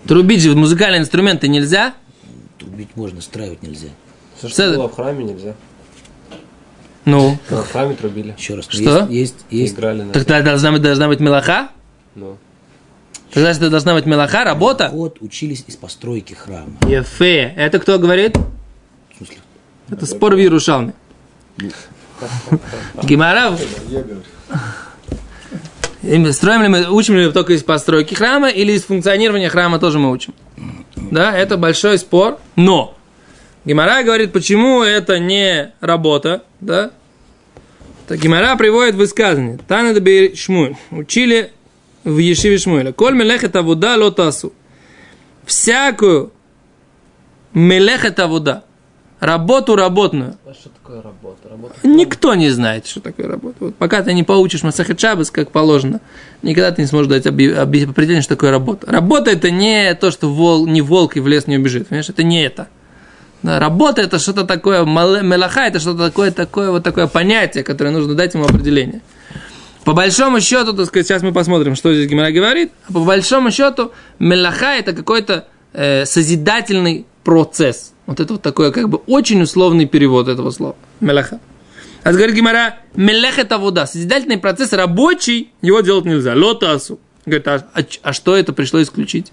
Трубить 0.07 0.41
же 0.41 0.55
музыкальные 0.55 1.01
инструменты 1.01 1.47
нельзя? 1.47 1.95
Трубить 2.59 2.95
можно, 2.95 3.21
страивать 3.21 3.63
нельзя. 3.63 3.89
Все, 4.37 4.49
Что- 4.49 4.73
было 4.75 4.87
в 4.87 4.95
храме, 4.95 5.23
нельзя. 5.23 5.55
Ну, 7.05 7.37
В 7.49 7.71
храме 7.71 7.95
трубили. 7.95 8.33
Еще 8.37 8.55
раз, 8.55 8.67
ну, 8.73 8.79
Что? 8.79 8.99
есть, 9.01 9.09
есть, 9.11 9.35
есть 9.49 9.73
Играли 9.75 10.01
на... 10.01 10.11
тогда 10.13 10.41
должна 10.41 10.71
быть, 10.71 10.81
должна 10.81 11.07
быть 11.07 11.19
мелаха? 11.19 11.69
Ну. 12.15 12.37
Тогда 13.35 13.51
это 13.51 13.69
должна 13.69 13.93
быть 13.93 14.05
мелаха, 14.05 14.45
работа? 14.45 14.87
ход, 14.87 15.17
учились 15.19 15.65
из 15.67 15.75
постройки 15.75 16.33
храма. 16.33 16.71
Ефе. 16.87 17.53
Это 17.57 17.79
кто 17.79 17.99
говорит? 17.99 18.37
Это 19.89 20.05
спор 20.05 20.35
в 20.35 20.39
Иерушалме. 20.39 20.93
Гимара... 23.03 23.57
Им 26.01 26.31
Строим 26.31 26.61
ли 26.61 26.69
мы, 26.69 26.89
учим 26.89 27.17
ли 27.17 27.25
мы 27.25 27.33
только 27.33 27.53
из 27.53 27.63
постройки 27.63 28.13
храма 28.13 28.47
или 28.47 28.71
из 28.71 28.85
функционирования 28.85 29.49
храма 29.49 29.79
тоже 29.79 29.99
мы 29.99 30.11
учим? 30.11 30.33
Да, 30.95 31.37
это 31.37 31.57
большой 31.57 31.97
спор, 31.99 32.39
но 32.55 32.95
Гимара 33.65 34.01
говорит, 34.03 34.31
почему 34.31 34.81
это 34.81 35.19
не 35.19 35.73
работа, 35.81 36.43
да? 36.61 36.91
Так 38.07 38.17
Гимара 38.19 38.55
приводит 38.55 38.95
высказывание. 38.95 39.59
Тана 39.67 39.93
Дабир 39.93 40.37
Шмуль. 40.37 40.75
Учили 40.91 41.51
в 42.05 42.17
Ешиве 42.17 42.57
Шмуэля. 42.57 42.93
Коль 42.93 43.15
мелехет 43.15 43.55
авуда 43.55 43.97
лотасу. 43.97 44.53
Всякую 45.45 46.31
мелехет 47.53 48.19
авуда. 48.19 48.63
Работу 49.19 49.75
работную. 49.75 50.37
А 50.45 50.53
что 50.53 50.69
такое 50.69 51.01
работа? 51.01 51.49
Работа 51.49 51.75
Никто 51.83 52.35
не 52.35 52.49
знает, 52.49 52.85
что 52.85 52.99
такое 52.99 53.27
работа. 53.27 53.55
Вот 53.59 53.75
пока 53.75 54.03
ты 54.03 54.13
не 54.13 54.23
получишь 54.23 54.61
Масахет 54.61 54.99
Шабас, 54.99 55.31
как 55.31 55.51
положено, 55.51 56.01
никогда 56.41 56.71
ты 56.71 56.81
не 56.81 56.87
сможешь 56.87 57.09
дать 57.09 57.25
оби- 57.25 57.51
оби- 57.51 57.85
определение, 57.89 58.21
что 58.21 58.35
такое 58.35 58.51
работа. 58.51 58.91
Работа 58.91 59.31
это 59.31 59.49
не 59.51 59.95
то, 59.95 60.11
что 60.11 60.29
вол, 60.29 60.67
не 60.67 60.81
волк 60.81 61.15
и 61.17 61.21
в 61.21 61.27
лес 61.27 61.47
не 61.47 61.57
убежит. 61.57 61.87
Понимаешь, 61.87 62.09
это 62.09 62.23
не 62.23 62.43
это. 62.43 62.67
Да, 63.41 63.59
работа 63.59 64.01
это 64.01 64.19
что-то 64.19 64.43
такое, 64.43 64.83
мелаха 64.83 65.61
это 65.61 65.79
что-то 65.79 66.09
такое, 66.09 66.31
такое, 66.31 66.71
вот 66.71 66.83
такое 66.83 67.07
понятие, 67.07 67.63
которое 67.63 67.91
нужно 67.91 68.15
дать 68.15 68.33
ему 68.33 68.43
определение. 68.45 69.01
По 69.85 69.93
большому 69.93 70.41
счету, 70.41 70.73
так 70.73 70.87
сказать, 70.87 71.07
сейчас 71.07 71.21
мы 71.21 71.31
посмотрим, 71.31 71.75
что 71.75 71.93
здесь 71.93 72.09
Гимара 72.09 72.31
говорит. 72.31 72.71
А 72.89 72.93
по 72.93 73.01
большому 73.01 73.51
счету, 73.51 73.91
мелаха 74.17 74.75
это 74.75 74.93
какой-то 74.93 75.47
э, 75.73 76.05
созидательный 76.05 77.05
процесс. 77.23 77.93
Вот 78.07 78.19
это 78.19 78.33
вот 78.33 78.41
такой, 78.41 78.71
как 78.71 78.89
бы, 78.89 78.97
очень 79.05 79.41
условный 79.41 79.85
перевод 79.85 80.27
этого 80.27 80.49
слова. 80.49 80.75
Мелаха. 80.99 81.39
А 82.03 82.11
говорит 82.11 82.35
Гимара, 82.35 82.77
мелех 82.95 83.39
это 83.39 83.57
вода. 83.59 83.85
Созидательный 83.85 84.37
процесс 84.37 84.73
рабочий, 84.73 85.51
его 85.61 85.81
делать 85.81 86.05
нельзя. 86.05 86.33
Лотасу. 86.35 86.99
Говорит, 87.25 87.47
а, 87.47 87.65
а, 87.73 87.81
а 88.01 88.13
что 88.13 88.35
это 88.35 88.53
пришло 88.53 88.81
исключить? 88.81 89.31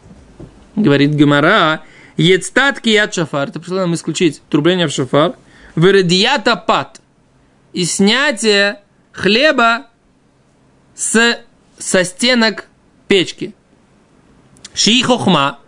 Говорит 0.77 1.11
Гимара, 1.11 1.83
Ецтатки 2.17 2.91
яд 2.91 3.15
шафар. 3.15 3.49
Это 3.49 3.59
пришло 3.59 3.79
нам 3.79 3.95
исключить 3.95 4.43
трубление 4.51 4.87
в 4.87 4.91
шафар. 4.91 5.35
Вередията 5.77 6.57
пат. 6.57 7.01
И 7.73 7.85
снятие 7.85 8.81
хлеба 9.13 9.87
с, 10.95 11.39
со 11.79 12.05
стенок 12.05 12.67
печки. 13.09 13.55
Ши 14.75 15.03
хохма. 15.03 15.59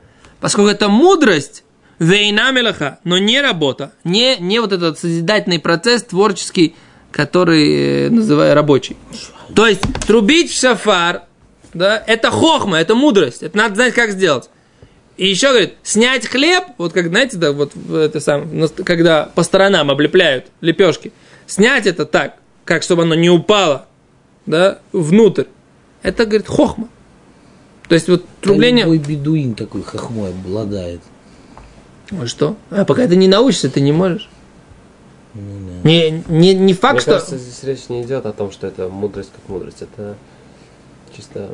Поскольку 0.40 0.70
это 0.70 0.88
мудрость, 0.88 1.64
вейна 1.98 2.50
мелаха, 2.52 2.98
но 3.04 3.18
не 3.18 3.40
работа. 3.40 3.92
Не, 4.04 4.36
не 4.38 4.60
вот 4.60 4.72
этот 4.72 4.98
созидательный 4.98 5.58
процесс 5.58 6.02
творческий, 6.02 6.74
который 7.10 8.06
э, 8.06 8.10
называю 8.10 8.54
рабочий. 8.54 8.96
То 9.54 9.66
есть 9.66 9.82
трубить 10.06 10.50
в 10.50 10.58
шафар, 10.58 11.22
да, 11.72 12.02
это 12.06 12.30
хохма, 12.30 12.78
это 12.78 12.94
мудрость. 12.94 13.42
Это 13.42 13.56
надо 13.56 13.74
знать, 13.76 13.94
как 13.94 14.10
сделать. 14.10 14.48
И 15.16 15.28
еще 15.28 15.50
говорит, 15.50 15.74
снять 15.82 16.26
хлеб, 16.26 16.64
вот 16.76 16.92
как, 16.92 17.08
знаете, 17.08 17.36
да, 17.36 17.52
вот 17.52 17.72
это 17.92 18.18
сам, 18.18 18.68
когда 18.84 19.30
по 19.34 19.44
сторонам 19.44 19.90
облепляют 19.90 20.46
лепешки, 20.60 21.12
снять 21.46 21.86
это 21.86 22.04
так, 22.04 22.36
как 22.64 22.82
чтобы 22.82 23.02
оно 23.02 23.14
не 23.14 23.30
упало, 23.30 23.86
да, 24.46 24.78
внутрь. 24.92 25.44
Это, 26.02 26.26
говорит, 26.26 26.46
хохма. 26.46 26.88
То 27.88 27.94
есть 27.94 28.08
вот 28.08 28.24
трубление... 28.40 28.84
Любой 28.84 28.98
бедуин 28.98 29.54
такой 29.54 29.82
хохмой 29.82 30.30
обладает. 30.30 31.00
А 32.10 32.26
что? 32.26 32.56
А 32.70 32.84
пока 32.84 33.06
ты 33.06 33.16
не 33.16 33.28
научишься, 33.28 33.70
ты 33.70 33.80
не 33.80 33.92
можешь. 33.92 34.28
Ну, 35.34 35.40
да. 35.82 35.88
Не, 35.88 36.22
не, 36.28 36.54
не 36.54 36.74
факт, 36.74 36.94
Мне 36.94 37.00
что... 37.00 37.10
кажется, 37.12 37.38
здесь 37.38 37.62
речь 37.64 37.88
не 37.88 38.02
идет 38.02 38.26
о 38.26 38.32
том, 38.32 38.52
что 38.52 38.66
это 38.66 38.88
мудрость 38.88 39.30
как 39.34 39.48
мудрость. 39.48 39.82
Это 39.82 40.16
чисто 41.14 41.50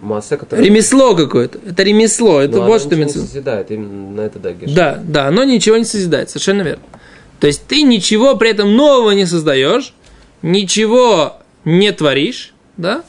масса, 0.00 0.36
которая... 0.36 0.64
Ремесло 0.64 1.14
какое-то. 1.14 1.58
Это 1.66 1.82
ремесло. 1.82 2.40
Это 2.40 2.58
Но 2.58 2.66
вот 2.66 2.80
что 2.80 2.96
ничего 2.96 3.10
в 3.10 3.16
не 3.16 3.26
созидает, 3.26 3.70
именно 3.70 4.10
на 4.10 4.20
это 4.22 4.38
да, 4.38 4.52
Геш. 4.52 4.72
Да, 4.72 5.00
да, 5.02 5.28
оно 5.28 5.44
ничего 5.44 5.76
не 5.76 5.84
созидает, 5.84 6.30
совершенно 6.30 6.62
верно. 6.62 6.82
То 7.40 7.46
есть 7.46 7.64
ты 7.66 7.82
ничего 7.82 8.36
при 8.36 8.50
этом 8.50 8.74
нового 8.74 9.10
не 9.12 9.26
создаешь, 9.26 9.94
ничего 10.42 11.38
не 11.64 11.92
творишь, 11.92 12.52
да? 12.76 13.04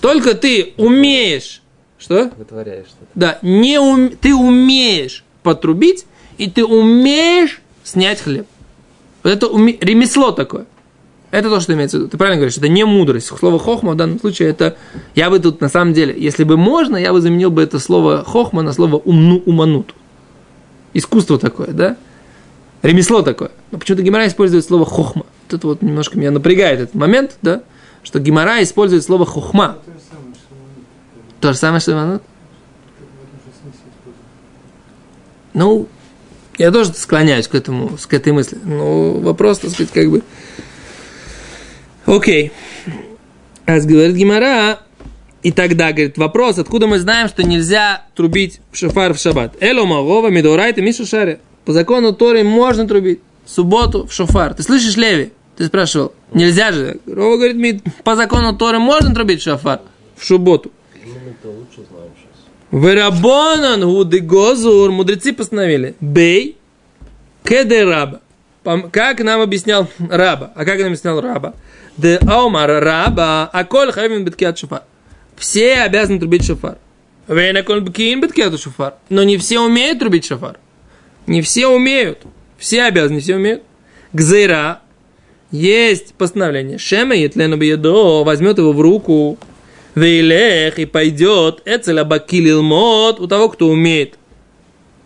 Только 0.00 0.34
ты 0.34 0.74
умеешь, 0.76 1.62
что? 1.98 2.30
Вытворяешь 2.36 2.86
что-то. 2.86 3.06
Да, 3.14 3.38
не 3.42 3.78
ум, 3.78 4.10
ты 4.10 4.34
умеешь 4.34 5.24
потрубить, 5.42 6.06
и 6.38 6.50
ты 6.50 6.64
умеешь 6.64 7.60
снять 7.82 8.20
хлеб. 8.20 8.46
Вот 9.22 9.32
это 9.32 9.46
уме- 9.46 9.78
ремесло 9.80 10.32
такое. 10.32 10.66
Это 11.30 11.50
то, 11.50 11.60
что 11.60 11.74
имеется 11.74 11.96
в 11.96 12.00
виду. 12.00 12.10
Ты 12.10 12.18
правильно 12.18 12.36
говоришь, 12.36 12.56
это 12.56 12.68
не 12.68 12.84
мудрость. 12.84 13.26
Слово 13.26 13.58
хохма 13.58 13.92
в 13.92 13.96
данном 13.96 14.20
случае 14.20 14.50
это... 14.50 14.76
Я 15.14 15.28
бы 15.28 15.38
тут, 15.38 15.60
на 15.60 15.68
самом 15.68 15.92
деле, 15.92 16.14
если 16.16 16.44
бы 16.44 16.56
можно, 16.56 16.96
я 16.96 17.12
бы 17.12 17.20
заменил 17.20 17.50
бы 17.50 17.62
это 17.62 17.78
слово 17.78 18.24
хохма 18.24 18.62
на 18.62 18.72
слово 18.72 18.96
умну, 18.96 19.42
уманут. 19.44 19.94
Искусство 20.94 21.38
такое, 21.38 21.68
да? 21.68 21.96
Ремесло 22.82 23.22
такое. 23.22 23.50
Но 23.70 23.78
почему-то 23.78 24.02
Гимара 24.02 24.26
использует 24.28 24.64
слово 24.64 24.84
хохма. 24.84 25.26
Это 25.50 25.66
вот 25.66 25.82
немножко 25.82 26.16
меня 26.16 26.30
напрягает 26.30 26.80
этот 26.80 26.94
момент, 26.94 27.36
да? 27.42 27.62
Что 28.06 28.20
Гимара 28.20 28.62
использует 28.62 29.02
слово 29.02 29.26
хохма. 29.26 29.78
То 31.40 31.52
же 31.52 31.58
самое, 31.58 31.80
что 31.80 31.92
иманут? 31.92 32.22
Ну, 35.54 35.88
я 36.56 36.70
тоже 36.70 36.94
склоняюсь 36.94 37.48
к 37.48 37.56
этому, 37.56 37.98
к 37.98 38.14
этой 38.14 38.32
мысли. 38.32 38.58
Но 38.62 39.14
вопрос, 39.14 39.58
так 39.58 39.72
сказать, 39.72 39.90
как 39.90 40.08
бы... 40.08 40.22
Окей. 42.04 42.52
Раз 43.66 43.84
говорит 43.84 44.14
Гимара, 44.14 44.78
и 45.42 45.50
тогда, 45.50 45.90
говорит, 45.90 46.16
вопрос, 46.16 46.58
откуда 46.58 46.86
мы 46.86 47.00
знаем, 47.00 47.26
что 47.26 47.42
нельзя 47.42 48.04
трубить 48.14 48.60
шафар 48.70 49.14
в 49.14 49.18
шаббат? 49.18 49.56
Эло 49.58 49.84
Мавова, 49.84 50.28
Медорайта, 50.28 50.80
Миша 50.80 51.04
Шаре. 51.04 51.40
По 51.64 51.72
закону 51.72 52.12
Торы 52.12 52.44
можно 52.44 52.86
трубить 52.86 53.18
в 53.44 53.50
субботу 53.50 54.06
в 54.06 54.12
шафар. 54.12 54.54
Ты 54.54 54.62
слышишь, 54.62 54.96
Леви? 54.96 55.32
Ты 55.56 55.66
спрашивал. 55.66 56.12
Нельзя 56.32 56.72
же. 56.72 57.00
Рова 57.06 57.36
говорит, 57.36 57.56
«Ми- 57.56 57.80
по 58.04 58.14
закону 58.16 58.56
Торы 58.56 58.78
можно 58.78 59.14
трубить 59.14 59.42
шафар 59.42 59.80
в 60.16 60.24
субботу. 60.24 60.70
Верабонан 62.72 63.82
гуды 63.84 64.20
гозур. 64.20 64.90
Мудрецы 64.90 65.32
постановили. 65.32 65.94
Бей 66.00 66.56
кеде 67.44 67.84
раба. 67.84 68.20
Как 68.90 69.20
нам 69.20 69.40
объяснял 69.40 69.88
раба? 70.10 70.52
А 70.54 70.64
как 70.64 70.78
нам 70.78 70.88
объяснял 70.88 71.20
раба? 71.20 71.54
Де 71.96 72.18
аумар 72.28 72.68
раба, 72.82 73.48
а 73.52 73.64
коль 73.64 73.92
хайвин 73.92 74.24
биткиат 74.24 74.58
шофар. 74.58 74.82
Все 75.36 75.76
обязаны 75.82 76.18
трубить 76.18 76.44
шофар. 76.44 76.76
Вейна 77.28 77.62
коль 77.62 77.80
бкин 77.80 78.20
биткиат 78.20 78.60
шофар. 78.60 78.94
Но 79.08 79.22
не 79.22 79.38
все 79.38 79.60
умеют 79.60 80.00
трубить 80.00 80.26
шофар. 80.26 80.58
Не 81.26 81.40
все 81.42 81.68
умеют. 81.68 82.24
Все 82.58 82.82
обязаны, 82.82 83.20
все 83.20 83.36
умеют. 83.36 83.62
Гзейра. 84.12 84.80
Есть 85.50 86.14
постановление. 86.14 86.78
Шема 86.78 87.14
етлену 87.14 87.56
биедо. 87.56 88.24
Возьмет 88.24 88.58
его 88.58 88.72
в 88.72 88.80
руку. 88.80 89.38
Вейлех 89.94 90.78
и 90.78 90.86
пойдет. 90.86 91.62
Эцеля 91.64 92.04
бакилил 92.04 92.62
мод. 92.62 93.20
У 93.20 93.26
того, 93.26 93.48
кто 93.48 93.68
умеет 93.68 94.18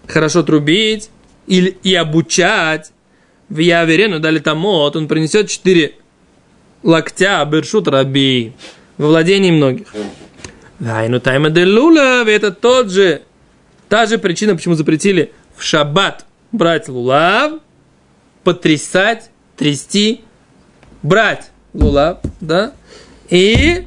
хорошо 0.06 0.42
трубить 0.42 1.10
или, 1.46 1.76
и 1.82 1.94
обучать. 1.94 2.92
В 3.48 3.58
Яверену 3.58 4.20
дали 4.20 4.38
тамот. 4.38 4.96
Он 4.96 5.08
принесет 5.08 5.48
четыре 5.48 5.94
локтя 6.82 7.44
бершут 7.44 7.88
раби 7.88 8.52
во 8.96 9.08
владении 9.08 9.50
многих. 9.50 9.88
Вайну 10.78 11.20
тайма 11.20 11.50
де 11.50 11.66
лулав, 11.66 12.26
это 12.26 12.50
тот 12.52 12.90
же, 12.90 13.22
та 13.88 14.06
же 14.06 14.18
причина, 14.18 14.54
почему 14.54 14.74
запретили 14.74 15.32
в 15.56 15.62
шаббат 15.62 16.24
брать 16.52 16.88
лулав, 16.88 17.60
потрясать, 18.44 19.30
трясти, 19.56 20.22
брать 21.02 21.50
лулав, 21.72 22.18
да, 22.40 22.72
и 23.28 23.86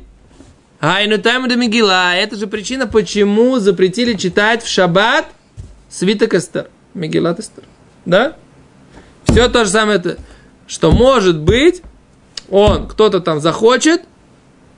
Айну 0.79 1.17
тайма 1.17 1.47
де 1.47 1.55
Мегила, 1.55 2.13
это 2.13 2.35
же 2.35 2.47
причина, 2.47 2.87
почему 2.87 3.59
запретили 3.59 4.15
читать 4.15 4.63
в 4.63 4.67
шаббат 4.67 5.25
свиток 5.89 6.33
Эстер, 6.33 6.67
Мегилат 6.93 7.39
Эстер, 7.39 7.63
да? 8.05 8.35
Все 9.25 9.47
то 9.47 9.63
же 9.63 9.71
самое, 9.71 10.17
что 10.67 10.91
может 10.91 11.39
быть, 11.39 11.81
он, 12.49 12.87
кто-то 12.87 13.19
там 13.19 13.39
захочет 13.39 14.01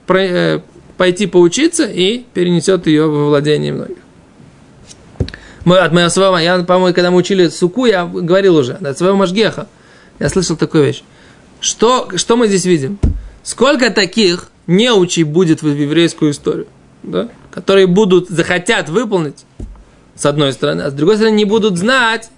э, 0.08 0.60
пойти 0.96 1.26
поучиться 1.26 1.84
и 1.84 2.18
перенесет 2.32 2.86
ее 2.86 3.06
во 3.06 3.26
владение 3.26 3.72
многих. 3.72 3.98
Мы, 5.64 5.78
от 5.78 5.92
моего 5.92 6.08
своего, 6.08 6.38
я, 6.38 6.62
по-моему, 6.62 6.94
когда 6.94 7.10
мы 7.10 7.16
учили 7.16 7.48
суку, 7.48 7.86
я 7.86 8.06
говорил 8.06 8.56
уже, 8.56 8.74
от 8.74 8.96
своего 8.96 9.16
Машгеха, 9.16 9.66
я 10.20 10.28
слышал 10.28 10.56
такую 10.56 10.84
вещь. 10.84 11.02
Что, 11.70 12.08
что 12.16 12.36
мы 12.36 12.46
здесь 12.46 12.64
видим? 12.64 12.98
Сколько 13.42 13.90
таких 13.90 14.50
неучей 14.68 15.24
будет 15.24 15.62
в 15.62 15.66
еврейскую 15.68 16.30
историю, 16.30 16.68
да? 17.02 17.28
которые 17.50 17.88
будут, 17.88 18.28
захотят 18.28 18.88
выполнить, 18.88 19.44
с 20.14 20.26
одной 20.26 20.52
стороны, 20.52 20.82
а 20.82 20.90
с 20.90 20.92
другой 20.94 21.16
стороны, 21.16 21.34
не 21.34 21.44
будут 21.44 21.76
знать, 21.76 22.30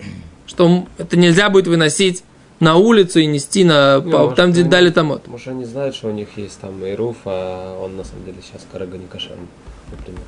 что 0.46 0.86
это 0.96 1.18
нельзя 1.18 1.50
будет 1.50 1.66
выносить 1.66 2.24
на 2.58 2.76
улицу 2.76 3.20
и 3.20 3.26
нести 3.26 3.64
на, 3.64 4.00
Ну, 4.00 4.10
по- 4.10 4.18
может, 4.18 4.36
там, 4.36 4.50
где 4.52 4.62
они- 4.62 4.70
дали 4.70 4.90
тамот. 4.90 5.26
Может, 5.28 5.48
они 5.48 5.64
знают, 5.66 5.94
что 5.94 6.08
у 6.08 6.12
них 6.12 6.28
есть 6.36 6.58
там 6.60 6.82
Ируф, 6.84 7.18
а 7.26 7.78
он 7.84 7.96
на 7.98 8.04
самом 8.04 8.24
деле 8.24 8.38
сейчас 8.42 8.66
карага 8.72 8.96
не 8.96 9.06
кошерный, 9.06 9.46
например. 9.90 10.20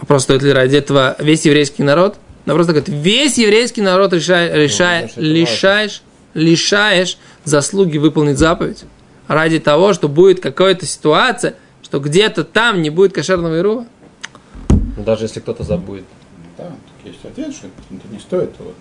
Вопрос, 0.00 0.22
стоит 0.22 0.42
ли 0.42 0.52
ради 0.52 0.76
этого 0.76 1.16
весь 1.18 1.44
еврейский 1.44 1.82
народ? 1.82 2.16
Вопрос 2.46 2.68
такой, 2.68 2.82
весь 2.86 3.36
еврейский 3.36 3.82
народ 3.82 4.12
решай, 4.12 4.52
решай, 4.52 5.06
это 5.06 5.20
лишаешь, 5.20 6.02
лишаешь 6.34 7.18
заслуги 7.44 7.98
выполнить 7.98 8.38
заповедь 8.38 8.84
ради 9.28 9.58
того, 9.58 9.92
что 9.92 10.08
будет 10.08 10.40
какая-то 10.40 10.86
ситуация, 10.86 11.54
что 11.82 11.98
где-то 12.00 12.44
там 12.44 12.82
не 12.82 12.90
будет 12.90 13.12
кошерного 13.12 13.58
ирува. 13.58 13.86
Ну, 14.96 15.02
даже 15.04 15.24
если 15.24 15.40
кто-то 15.40 15.62
забудет. 15.64 16.04
Да, 16.56 16.64
так 16.64 16.72
есть 17.12 17.24
ответ, 17.24 17.52
что 17.54 17.66
это 17.66 18.08
не 18.12 18.18
стоит 18.18 18.56
того. 18.56 18.72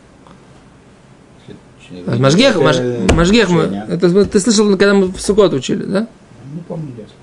Если- 1.89 2.03
А 2.07 2.15
Машгех, 2.17 2.55
это 2.55 2.59
Маш- 2.63 3.13
Машгех, 3.13 3.49
мы- 3.49 3.85
это 3.89 4.25
ты 4.25 4.39
слышал, 4.39 4.69
когда 4.77 4.93
мы 4.93 5.07
в 5.07 5.19
Сукот 5.19 5.53
учили, 5.53 5.83
да? 5.83 6.07
Не 6.53 6.61
помню, 6.61 6.87
я 6.97 7.03
слышал. 7.03 7.13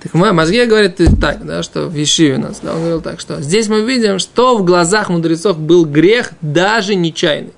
Так 0.00 0.14
Ма- 0.14 0.32
Мазгех 0.32 0.68
говорит 0.68 0.96
ты 0.96 1.14
так, 1.16 1.44
да, 1.44 1.62
что 1.64 1.86
в 1.88 1.94
Ешиве 1.94 2.36
у 2.36 2.40
нас, 2.40 2.60
да, 2.62 2.72
он 2.72 2.78
говорил 2.80 3.00
так, 3.00 3.18
что 3.20 3.40
здесь 3.40 3.68
мы 3.68 3.80
видим, 3.80 4.18
что 4.20 4.56
в 4.56 4.64
глазах 4.64 5.08
мудрецов 5.08 5.58
был 5.58 5.84
грех 5.84 6.32
даже 6.40 6.94
нечаянный. 6.94 7.52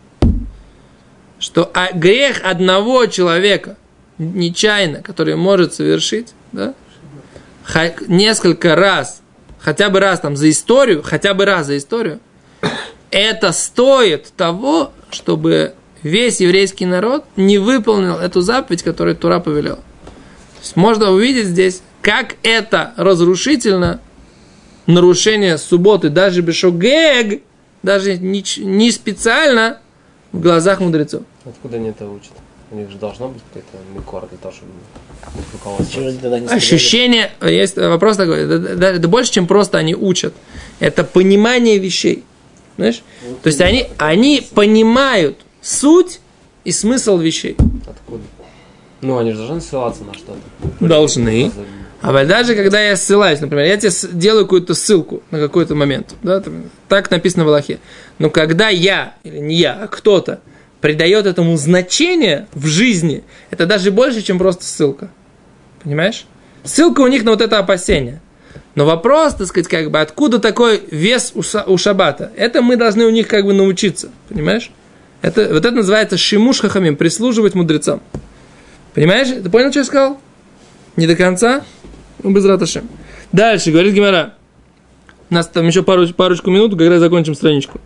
Что 1.40 1.70
а 1.72 1.92
грех 1.92 2.42
одного 2.44 3.06
человека 3.06 3.76
нечаянно, 4.18 5.02
который 5.02 5.34
может 5.34 5.74
совершить, 5.74 6.34
да, 6.52 6.74
несколько 8.06 8.76
раз, 8.76 9.22
хотя 9.58 9.88
бы 9.88 10.00
раз 10.00 10.20
там 10.20 10.36
за 10.36 10.50
историю, 10.50 11.02
хотя 11.02 11.32
бы 11.32 11.46
раз 11.46 11.66
за 11.66 11.78
историю, 11.78 12.20
это 13.10 13.52
стоит 13.52 14.32
того, 14.36 14.92
чтобы 15.10 15.74
весь 16.02 16.40
еврейский 16.40 16.84
народ 16.84 17.24
не 17.36 17.56
выполнил 17.56 18.16
эту 18.16 18.42
заповедь, 18.42 18.82
которую 18.82 19.16
Тура 19.16 19.40
повелела. 19.40 19.76
То 19.76 20.62
есть 20.62 20.76
можно 20.76 21.10
увидеть 21.10 21.46
здесь, 21.46 21.80
как 22.02 22.36
это 22.42 22.92
разрушительно 22.98 24.00
нарушение 24.86 25.56
субботы, 25.56 26.10
даже 26.10 26.42
бешогег, 26.42 27.42
даже 27.82 28.18
не, 28.18 28.44
не 28.58 28.90
специально 28.90 29.80
в 30.32 30.40
глазах 30.40 30.80
мудрецов. 30.80 31.22
Откуда 31.44 31.76
они 31.76 31.88
это 31.90 32.08
учат? 32.08 32.32
У 32.72 32.76
них 32.76 32.88
же 32.90 32.98
должно 32.98 33.28
быть 33.28 33.42
какой-то 33.52 33.76
микор 33.94 34.28
для 34.28 34.38
того, 34.38 34.54
чтобы 34.54 34.70
их 35.38 35.52
руководствовать. 35.52 35.92
Чего 35.92 36.06
они 36.08 36.18
тогда 36.18 36.38
не 36.38 36.46
сказали? 36.46 36.58
Ощущение, 36.64 37.30
есть 37.42 37.76
вопрос 37.76 38.16
такой, 38.16 38.42
это, 38.44 38.54
это- 38.54 38.86
это 38.86 39.08
больше, 39.08 39.32
чем 39.32 39.46
просто 39.48 39.78
они 39.78 39.94
учат. 39.96 40.34
Это 40.78 41.02
понимание 41.02 41.78
вещей. 41.78 42.22
Знаешь? 42.76 43.02
То 43.42 43.48
есть 43.48 43.60
они, 43.60 43.86
они 43.98 44.46
понимают 44.54 45.38
суть 45.60 46.20
и 46.64 46.70
смысл 46.70 47.18
вещей. 47.18 47.56
Откуда? 47.88 48.22
Ну, 49.00 49.18
они 49.18 49.32
же 49.32 49.38
должны 49.38 49.60
ссылаться 49.60 50.04
на 50.04 50.14
что-то. 50.14 50.38
Должны. 50.86 51.50
А 52.02 52.24
даже 52.24 52.54
когда 52.54 52.80
я 52.80 52.96
ссылаюсь, 52.96 53.40
например, 53.40 53.66
я 53.66 53.76
тебе 53.76 53.92
делаю 54.12 54.46
какую-то 54.46 54.74
ссылку 54.74 55.22
на 55.30 55.38
какой-то 55.38 55.74
момент, 55.74 56.14
да, 56.22 56.40
там, 56.40 56.70
так 56.88 57.10
написано 57.10 57.44
в 57.44 57.48
Аллахе. 57.48 57.78
Но 58.18 58.30
когда 58.30 58.68
я, 58.68 59.14
или 59.22 59.38
не 59.38 59.56
я, 59.56 59.78
а 59.82 59.86
кто-то 59.86 60.40
придает 60.80 61.26
этому 61.26 61.56
значение 61.58 62.46
в 62.54 62.66
жизни, 62.66 63.22
это 63.50 63.66
даже 63.66 63.90
больше, 63.90 64.22
чем 64.22 64.38
просто 64.38 64.64
ссылка. 64.64 65.10
Понимаешь? 65.82 66.24
Ссылка 66.64 67.02
у 67.02 67.06
них 67.06 67.22
на 67.24 67.32
вот 67.32 67.42
это 67.42 67.58
опасение. 67.58 68.20
Но 68.74 68.86
вопрос, 68.86 69.34
так 69.34 69.46
сказать, 69.46 69.68
как 69.68 69.90
бы, 69.90 70.00
откуда 70.00 70.38
такой 70.38 70.82
вес 70.90 71.32
у, 71.34 71.76
шаббата? 71.76 72.32
Это 72.36 72.62
мы 72.62 72.76
должны 72.76 73.04
у 73.04 73.10
них 73.10 73.28
как 73.28 73.44
бы 73.44 73.52
научиться. 73.52 74.10
Понимаешь? 74.28 74.70
Это, 75.20 75.48
вот 75.52 75.66
это 75.66 75.72
называется 75.72 76.16
шимуш 76.16 76.60
хахамим, 76.60 76.96
прислуживать 76.96 77.54
мудрецам. 77.54 78.00
Понимаешь? 78.94 79.28
Ты 79.28 79.50
понял, 79.50 79.70
что 79.70 79.80
я 79.80 79.84
сказал? 79.84 80.20
Не 80.96 81.06
до 81.06 81.14
конца? 81.14 81.62
Ну, 82.22 82.30
без 82.30 82.44
раташем. 82.44 82.88
Дальше, 83.32 83.70
говорит 83.70 83.94
Гимара. 83.94 84.34
У 85.30 85.34
нас 85.34 85.46
там 85.46 85.66
еще 85.66 85.82
пару, 85.82 86.06
парочку 86.08 86.50
минут, 86.50 86.76
когда 86.76 86.98
закончим 86.98 87.34
страничку. 87.34 87.80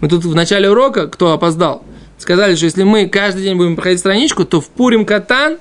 Мы 0.00 0.08
тут 0.08 0.24
в 0.24 0.34
начале 0.34 0.70
урока, 0.70 1.08
кто 1.08 1.32
опоздал, 1.32 1.84
сказали, 2.18 2.54
что 2.54 2.64
если 2.64 2.82
мы 2.82 3.08
каждый 3.08 3.42
день 3.42 3.56
будем 3.56 3.76
проходить 3.76 4.00
страничку, 4.00 4.44
то 4.44 4.60
в 4.60 4.68
Пурим 4.68 5.04
Катан 5.04 5.58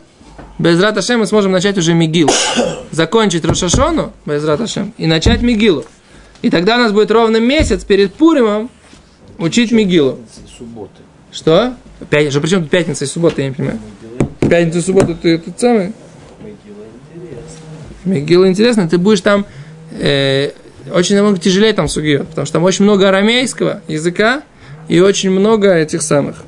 без 0.59 0.81
раташем 0.81 1.19
мы 1.19 1.25
сможем 1.25 1.51
начать 1.51 1.77
уже 1.77 1.93
Мигил. 1.93 2.29
Закончить 2.91 3.43
Рошашону 3.43 4.13
без 4.25 4.45
раташем 4.45 4.93
и 4.97 5.07
начать 5.07 5.41
Мигилу. 5.41 5.85
И 6.41 6.49
тогда 6.49 6.75
у 6.75 6.79
нас 6.79 6.91
будет 6.91 7.11
ровно 7.11 7.37
месяц 7.37 7.83
перед 7.83 8.13
Пуримом 8.13 8.69
учить 9.37 9.71
Мигилу. 9.71 10.19
Субботы. 10.57 11.01
Что? 11.31 11.75
Пятница. 12.09 12.39
Причем 12.39 12.61
тут 12.61 12.69
пятница 12.69 13.03
и 13.03 13.07
суббота, 13.07 13.41
я 13.41 13.49
не 13.49 13.53
понимаю. 13.53 13.79
Пятница 14.39 14.79
и 14.79 14.81
суббота 14.81 15.15
ты 15.15 15.37
тут 15.37 15.59
самый? 15.59 15.93
Мигила 18.05 18.47
интересно, 18.47 18.87
ты 18.87 18.97
будешь 18.97 19.21
там 19.21 19.45
э, 19.91 20.51
очень 20.93 21.15
намного 21.15 21.39
тяжелее 21.39 21.73
там 21.73 21.87
сугиот, 21.87 22.29
потому 22.29 22.45
что 22.45 22.53
там 22.53 22.63
очень 22.63 22.85
много 22.85 23.09
арамейского 23.09 23.81
языка 23.87 24.43
и 24.87 24.99
очень 24.99 25.31
много 25.31 25.73
этих 25.73 26.01
самых. 26.01 26.43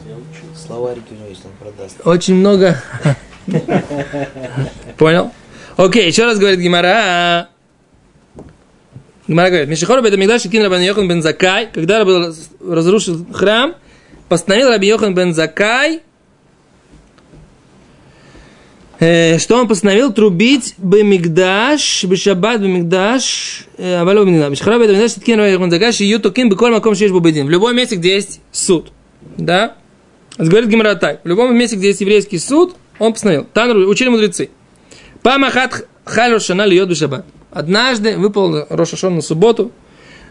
Словарики 0.55 1.05
у 1.11 1.15
него 1.15 1.27
есть, 1.27 1.41
он 1.45 1.51
продаст. 1.59 1.95
Очень 2.05 2.35
много. 2.35 2.81
Понял? 4.97 5.31
Окей, 5.77 6.07
еще 6.07 6.25
раз 6.25 6.37
говорит 6.37 6.59
Гимара. 6.59 7.49
Гимара 9.27 9.49
говорит, 9.49 9.69
Мишихор 9.69 10.01
Бет 10.01 10.13
Амигдаш 10.13 10.43
Кин 10.43 10.63
Рабан 10.63 10.81
Йохан 10.81 11.07
бен 11.07 11.21
Закай, 11.21 11.69
когда 11.71 12.05
разрушил 12.65 13.25
храм, 13.33 13.75
постановил 14.29 14.69
Раби 14.69 14.87
Йохан 14.87 15.13
бен 15.13 15.33
Закай, 15.33 16.01
что 18.97 19.57
он 19.57 19.67
постановил 19.67 20.11
трубить 20.11 20.73
Бемигдаш, 20.79 22.03
Бешаббат 22.05 22.61
Бемигдаш, 22.61 23.67
э, 23.77 23.97
Авалу 23.97 24.25
Бемигдаш, 24.25 24.49
Мишихор 24.49 24.79
Бет 24.79 24.89
Амигдаш 24.89 25.13
Кин 25.23 25.35
Рабан 25.35 25.51
Йохан 25.51 25.69
бен 25.69 25.71
Закай, 25.71 25.91
Шию 25.91 26.19
Токин 26.19 26.49
Беколь 26.49 26.71
Маком 26.71 26.95
Шиш 26.95 27.11
Бубедин. 27.11 27.45
В 27.45 27.49
любом 27.51 27.75
месте, 27.75 27.95
где 27.95 28.15
есть 28.15 28.41
суд. 28.51 28.91
Да? 29.37 29.75
Говорит 30.39 30.69
Гимара 30.69 30.95
так. 30.95 31.23
В 31.23 31.27
любом 31.27 31.55
месте, 31.55 31.75
где 31.75 31.89
есть 31.89 32.01
еврейский 32.01 32.39
суд, 32.39 32.75
он 32.97 33.13
постановил. 33.13 33.45
Танру 33.53 33.87
учили 33.87 34.09
мудрецы. 34.09 34.49
Памахат 35.21 35.87
халю 36.03 36.39
шана 36.39 36.65
льет 36.65 36.89
бешаббат. 36.89 37.25
Однажды 37.51 38.17
выпал 38.17 38.65
Рошашон 38.67 39.15
на 39.15 39.21
субботу. 39.21 39.71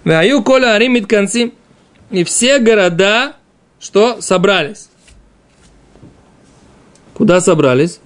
Ваю 0.02 0.42
коля 0.42 0.74
аримит 0.74 1.07
концы. 1.07 1.52
И 2.11 2.24
все 2.24 2.59
города, 2.59 3.37
что 3.79 4.20
собрались. 4.20 4.88
Куда 7.14 7.40
собрались? 7.40 8.00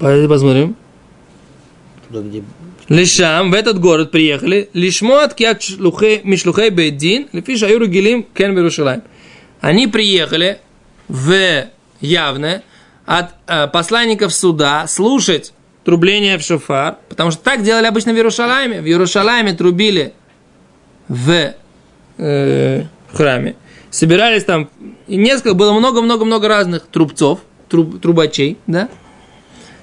Пойдите 0.00 0.28
посмотрим. 0.28 0.76
Туда, 2.08 2.22
где 2.22 2.42
Лишам, 2.88 3.52
в 3.52 3.54
этот 3.54 3.78
город 3.78 4.10
приехали. 4.10 4.68
Киак 4.72 5.60
шлухей- 5.60 6.22
мишлухей 6.24 6.70
бейдин, 6.70 7.28
лифиш 7.32 7.62
аюру 7.62 7.86
гилим 7.86 8.24
кен 8.34 8.56
Берушалаем. 8.56 9.02
Они 9.60 9.86
приехали 9.86 10.58
в 11.06 11.66
явное 12.00 12.64
от 13.06 13.26
э, 13.46 13.68
посланников 13.68 14.32
суда 14.32 14.86
слушать 14.88 15.52
трубление 15.84 16.38
в 16.38 16.42
шофар, 16.42 16.96
потому 17.08 17.30
что 17.30 17.42
так 17.42 17.62
делали 17.62 17.86
обычно 17.86 18.12
в 18.12 18.16
Иерушалайме. 18.16 18.80
В 18.80 18.86
Иерушалайме 18.86 19.52
трубили 19.52 20.14
в 21.08 21.54
э, 22.18 22.84
храме. 23.12 23.54
Собирались 23.90 24.44
там, 24.44 24.70
и 25.06 25.16
несколько, 25.16 25.54
было 25.54 25.72
много-много-много 25.72 26.48
разных 26.48 26.86
трубцов, 26.86 27.40
труб- 27.68 27.98
трубачей, 28.00 28.56
да? 28.66 28.88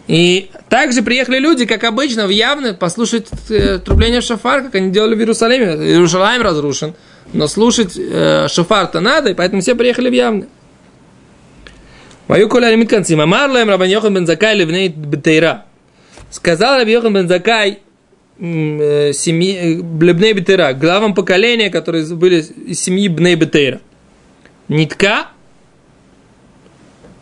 И 0.08 0.50
также 0.70 1.02
приехали 1.02 1.38
люди, 1.38 1.66
как 1.66 1.84
обычно, 1.84 2.28
в 2.28 2.30
явно 2.30 2.74
послушать 2.74 3.28
э, 3.50 3.80
трубление 3.80 4.22
шафар, 4.22 4.64
как 4.64 4.76
они 4.76 4.90
делали 4.90 5.16
в 5.16 5.20
Иерусалиме. 5.20 5.66
Иерусалим 5.66 6.42
разрушен, 6.42 6.94
но 7.34 7.48
слушать 7.48 7.98
э, 7.98 8.48
шафар-то 8.50 9.02
надо, 9.02 9.32
и 9.32 9.34
поэтому 9.34 9.62
все 9.62 9.76
приехали 9.76 10.10
в 10.10 10.14
явно. 10.14 10.48
Мою 12.30 12.48
коля 12.48 12.70
лимит 12.70 12.90
концим. 12.90 13.20
Амар 13.22 13.50
лаем 13.50 13.70
Рабан 13.70 13.90
Йохан 13.90 14.14
бен 14.14 14.26
Закай 14.26 14.56
ливней 14.56 14.88
бетейра. 14.88 15.66
Сказал 16.30 16.78
Раби 16.78 16.94
Йохан 16.94 17.14
бен 17.14 17.28
Закай 17.28 17.80
э, 18.40 19.12
семьи 19.14 19.56
э, 19.56 19.82
Блебней 19.82 20.34
Бетейра, 20.34 20.74
главам 20.74 21.14
поколения, 21.16 21.70
которые 21.70 22.06
были 22.16 22.42
из 22.42 22.82
семьи 22.82 23.10
Бней 23.10 23.36
Бетейра. 23.36 23.82
Нитка. 24.70 25.28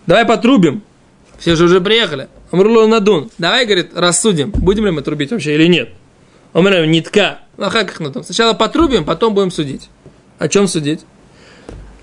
Давай 0.06 0.26
потрубим. 0.26 0.84
Все 1.40 1.56
же 1.56 1.66
уже 1.66 1.82
приехали. 1.82 2.28
Амрулу 2.56 2.88
надун. 2.88 3.30
Давай, 3.38 3.66
говорит, 3.66 3.92
рассудим, 3.94 4.52
будем 4.52 4.86
ли 4.86 4.92
мы 4.92 5.02
трубить 5.02 5.32
вообще 5.32 5.56
или 5.56 5.68
нет. 5.68 5.90
Говорит, 6.54 6.88
нитка. 6.88 7.40
Ну, 7.58 7.66
а 7.66 7.70
как 7.70 8.00
надун? 8.00 8.24
Сначала 8.24 8.54
потрубим, 8.54 9.04
потом 9.04 9.34
будем 9.34 9.52
судить. 9.52 9.90
О 10.40 10.48
чем 10.48 10.70
судить? 10.70 11.02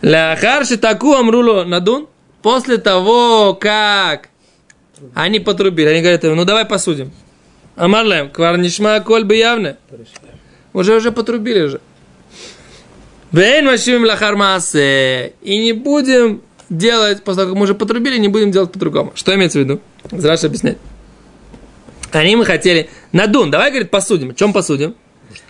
Ляхарши 0.02 0.76
таку 0.76 1.14
амрулу 1.14 1.64
надун. 1.64 2.06
После 2.42 2.76
того, 2.76 3.54
как 3.54 4.28
они 5.14 5.40
потрубили, 5.40 5.88
они 5.88 6.02
говорят, 6.02 6.22
ну 6.22 6.44
давай 6.44 6.66
посудим. 6.66 7.12
Амарлем, 7.74 8.28
кварнишма 8.28 9.00
коль 9.00 9.24
бы 9.24 9.36
явно. 9.36 9.78
Уже 10.74 10.96
уже 10.96 11.12
потрубили 11.12 11.62
уже. 11.62 11.80
Вейн 13.30 13.64
машим 13.64 14.04
лахар 14.04 14.36
маасе. 14.36 15.32
И 15.40 15.58
не 15.60 15.72
будем 15.72 16.42
делать, 16.68 17.22
после 17.22 17.42
того, 17.42 17.52
как 17.52 17.58
мы 17.58 17.64
уже 17.64 17.74
потрубили, 17.74 18.18
не 18.18 18.28
будем 18.28 18.50
делать 18.50 18.70
по-другому. 18.70 19.12
Что 19.14 19.34
имеется 19.34 19.58
в 19.58 19.62
виду? 19.62 19.80
Зраш 20.12 20.44
объяснять. 20.44 20.78
Они 22.12 22.36
мы 22.36 22.44
хотели... 22.44 22.90
Надун, 23.12 23.50
давай, 23.50 23.70
говорит, 23.70 23.90
посудим. 23.90 24.30
О 24.30 24.34
чем 24.34 24.52
посудим? 24.52 24.94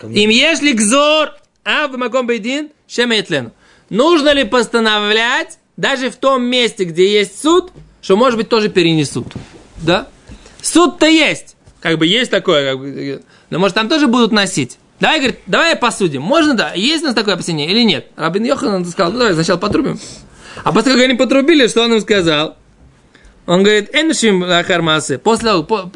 Им 0.01 0.29
ешли 0.29 0.73
гзор, 0.73 1.33
а 1.65 1.87
в 1.87 1.97
маком 1.97 2.25
бейдин, 2.27 2.69
шемейтлену. 2.87 3.51
Нужно 3.89 4.33
ли 4.33 4.43
постановлять, 4.43 5.59
даже 5.77 6.09
в 6.09 6.15
том 6.15 6.43
месте, 6.43 6.85
где 6.85 7.11
есть 7.11 7.41
суд, 7.41 7.71
что, 8.01 8.17
может 8.17 8.37
быть, 8.37 8.49
тоже 8.49 8.69
перенесут? 8.69 9.27
Да? 9.81 10.07
Суд-то 10.61 11.05
есть. 11.05 11.55
Как 11.79 11.97
бы 11.97 12.07
есть 12.07 12.31
такое, 12.31 12.71
как 12.71 12.79
бы, 12.79 13.21
но 13.49 13.59
может 13.59 13.75
там 13.75 13.89
тоже 13.89 14.07
будут 14.07 14.31
носить. 14.31 14.77
Давай, 14.99 15.19
говорит, 15.19 15.39
давай 15.47 15.75
посудим. 15.75 16.21
Можно, 16.21 16.53
да? 16.53 16.73
Есть 16.73 17.03
у 17.03 17.07
нас 17.07 17.15
такое 17.15 17.33
опасение 17.33 17.69
или 17.69 17.83
нет? 17.83 18.07
Рабин 18.15 18.45
Йохан 18.45 18.85
сказал, 18.85 19.11
ну 19.11 19.19
давай 19.19 19.33
сначала 19.33 19.57
потрубим. 19.57 19.99
А 20.63 20.71
после 20.71 20.93
как 20.93 21.01
они 21.01 21.15
потрубили, 21.15 21.67
что 21.67 21.83
он 21.83 21.93
им 21.93 22.01
сказал? 22.01 22.55
Он 23.45 23.61
говорит, 23.61 23.93
эншим 23.93 24.41
хармасы, 24.63 25.17
после, 25.17 25.49
того- 25.49 25.63
по- 25.63 25.91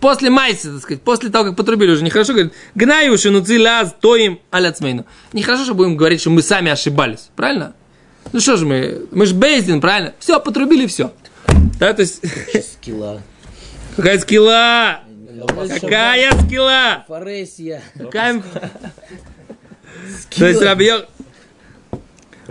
после 0.00 0.30
майса, 0.30 0.72
так 0.72 0.82
сказать, 0.82 1.02
после 1.02 1.30
того, 1.30 1.44
как 1.44 1.56
потрубили 1.56 1.92
уже, 1.92 2.02
нехорошо, 2.02 2.32
говорит, 2.32 2.52
гнаю 2.74 3.16
шинуци 3.16 3.58
лаз, 3.58 3.94
то 4.00 4.16
им 4.16 4.40
аляцмейну. 4.50 5.06
Нехорошо, 5.32 5.64
что 5.64 5.74
будем 5.74 5.96
говорить, 5.96 6.20
что 6.20 6.30
мы 6.30 6.42
сами 6.42 6.70
ошибались, 6.72 7.30
правильно? 7.36 7.74
Ну 8.32 8.40
что 8.40 8.56
же 8.56 8.66
мы, 8.66 9.06
мы 9.12 9.26
же 9.26 9.34
Бейздин, 9.34 9.80
правильно? 9.80 10.12
Все, 10.18 10.40
потрубили, 10.40 10.86
все. 10.86 11.12
Да, 11.78 11.92
то 11.92 12.02
есть, 12.02 12.20
Скилла. 12.72 13.22
какая 13.96 14.18
скилла? 14.18 15.00
Какая 15.80 16.32
скилла? 16.32 17.04
Форесия. 17.06 17.80
Какая... 17.96 18.42
То 20.36 20.46
есть 20.48 20.60
Раби 20.60 20.86
Йох... 20.86 21.02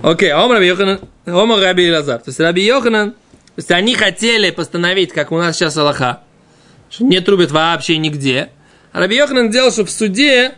Окей, 0.02 0.32
Ом 0.34 0.52
Раби 0.52 0.68
Йоханан, 0.68 1.02
Ом 1.26 1.60
Раби 1.60 1.92
Лазар. 1.92 2.20
То 2.20 2.30
есть 2.30 2.40
Раби 2.40 2.64
Йоханан, 2.64 3.16
то 3.58 3.62
есть 3.62 3.72
они 3.72 3.96
хотели 3.96 4.52
постановить, 4.52 5.12
как 5.12 5.32
у 5.32 5.38
нас 5.40 5.56
сейчас 5.56 5.76
Аллаха, 5.78 6.22
что 6.92 7.06
не 7.06 7.20
трубят 7.22 7.50
вообще 7.50 7.98
нигде. 7.98 8.50
А 8.92 9.00
Раби 9.00 9.16
Йоханан 9.16 9.50
делал, 9.50 9.72
что 9.72 9.84
в 9.84 9.90
суде, 9.90 10.54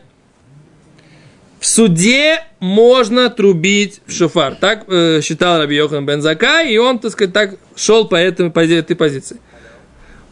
в 1.62 1.66
суде 1.66 2.44
можно 2.60 3.30
трубить 3.30 4.02
в 4.06 4.12
шофар. 4.12 4.56
Так 4.56 4.84
э, 4.90 5.22
считал 5.24 5.60
Раби 5.60 5.78
Йохан 5.78 6.06
бен 6.06 6.22
Закай, 6.22 6.74
и 6.74 6.78
он, 6.78 7.00
так 7.00 7.14
сказать, 7.14 7.34
так 7.34 7.56
шел 7.74 8.06
по 8.06 8.18
этой, 8.18 8.50
по 8.50 8.60
этой 8.60 8.98
позиции. 8.98 9.40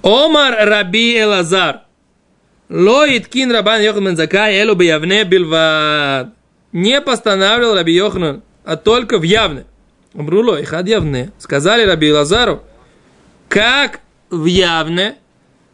Омар 0.03 0.67
Раби 0.67 1.17
Элазар. 1.17 1.83
Ло 2.67 3.05
иткин 3.07 3.49
Рабан 3.49 3.81
Йохан 3.81 4.03
бен 4.03 4.17
Закай, 4.17 4.57
элу 4.57 4.75
биявне 4.75 5.23
билвад. 5.23 6.33
Не 6.73 6.99
постанавливал 6.99 7.75
Раби 7.75 7.93
Йоханан, 7.93 8.43
а 8.65 8.75
только 8.75 9.19
в 9.19 9.23
явне. 9.23 9.63
Амруло, 10.17 10.59
их 10.59 10.73
от 10.73 10.87
явне. 10.87 11.31
Сказали 11.37 11.83
Раби 11.83 12.11
Лазару, 12.11 12.63
как 13.47 13.99
в 14.31 14.45
явне, 14.45 15.17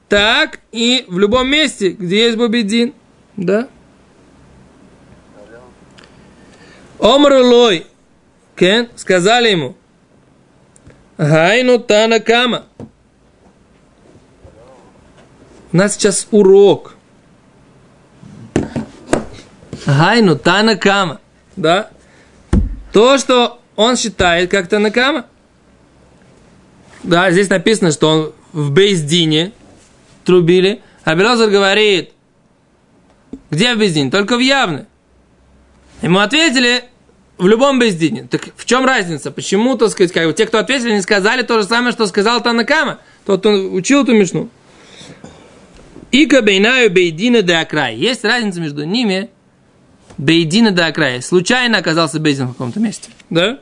так 0.10 0.60
и 0.74 1.06
в 1.08 1.18
любом 1.18 1.48
месте, 1.48 1.92
где 1.92 2.26
есть 2.26 2.38
Бобедин. 2.38 2.94
Да? 3.38 3.70
Омрулой, 7.00 7.88
Кен, 8.58 8.90
сказали 8.98 9.50
ему, 9.50 9.78
Гайну 11.18 11.80
Танакама. 11.80 12.66
У 15.72 15.78
нас 15.78 15.94
сейчас 15.94 16.28
урок. 16.32 16.96
Гайну 19.86 20.36
Танакама. 20.38 21.22
Да? 21.56 21.90
То, 22.92 23.18
что 23.18 23.63
он 23.76 23.98
считает 23.98 24.52
как 24.52 24.68
Танакама. 24.68 25.26
Да, 27.04 27.32
здесь 27.32 27.50
написано, 27.50 27.92
что 27.92 28.10
он 28.10 28.34
в 28.54 28.72
Бейздине 28.72 29.52
трубили. 30.24 30.82
А 31.04 31.16
Белозер 31.16 31.50
говорит, 31.50 32.12
где 33.52 33.76
в 33.76 33.80
Бейздине? 33.80 34.10
Только 34.10 34.38
в 34.38 34.40
Явне. 34.40 34.86
Ему 36.02 36.20
ответили, 36.20 36.86
в 37.38 37.48
любом 37.48 37.80
Бейздине. 37.80 38.28
Так 38.30 38.50
в 38.56 38.66
чем 38.66 38.86
разница? 38.86 39.32
Почему, 39.32 39.76
так 39.76 39.90
сказать, 39.90 40.12
как 40.12 40.36
те, 40.36 40.46
кто 40.46 40.60
ответили, 40.60 40.94
не 40.94 41.02
сказали 41.02 41.42
то 41.42 41.62
же 41.62 41.68
самое, 41.68 41.92
что 41.92 42.06
сказал 42.08 42.42
Танакама? 42.42 43.00
Тот, 43.26 43.42
кто 43.42 43.50
учил 43.50 44.04
эту 44.04 44.14
мишну. 44.14 44.50
Ика 46.12 46.42
бейнаю 46.42 46.92
бейдина 46.92 47.42
де 47.42 47.54
акрай. 47.54 47.96
Есть 47.96 48.24
разница 48.24 48.62
между 48.62 48.84
ними. 48.84 49.30
Бейдина 50.18 50.72
де 50.72 50.82
акрай. 50.82 51.22
Случайно 51.22 51.78
оказался 51.78 52.20
бейдин 52.20 52.48
в 52.48 52.52
каком-то 52.52 52.80
месте. 52.80 53.10
Да? 53.30 53.60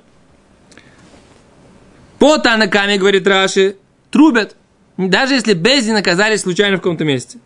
По 2.20 2.38
Танакаме, 2.38 2.98
говорит 2.98 3.28
Раши, 3.28 3.78
трубят. 4.10 4.56
Даже 4.98 5.34
если 5.34 5.54
бейдин 5.54 5.96
оказались 5.96 6.42
случайно 6.42 6.78
в 6.78 6.82
каком-то 6.82 7.04
месте. 7.04 7.40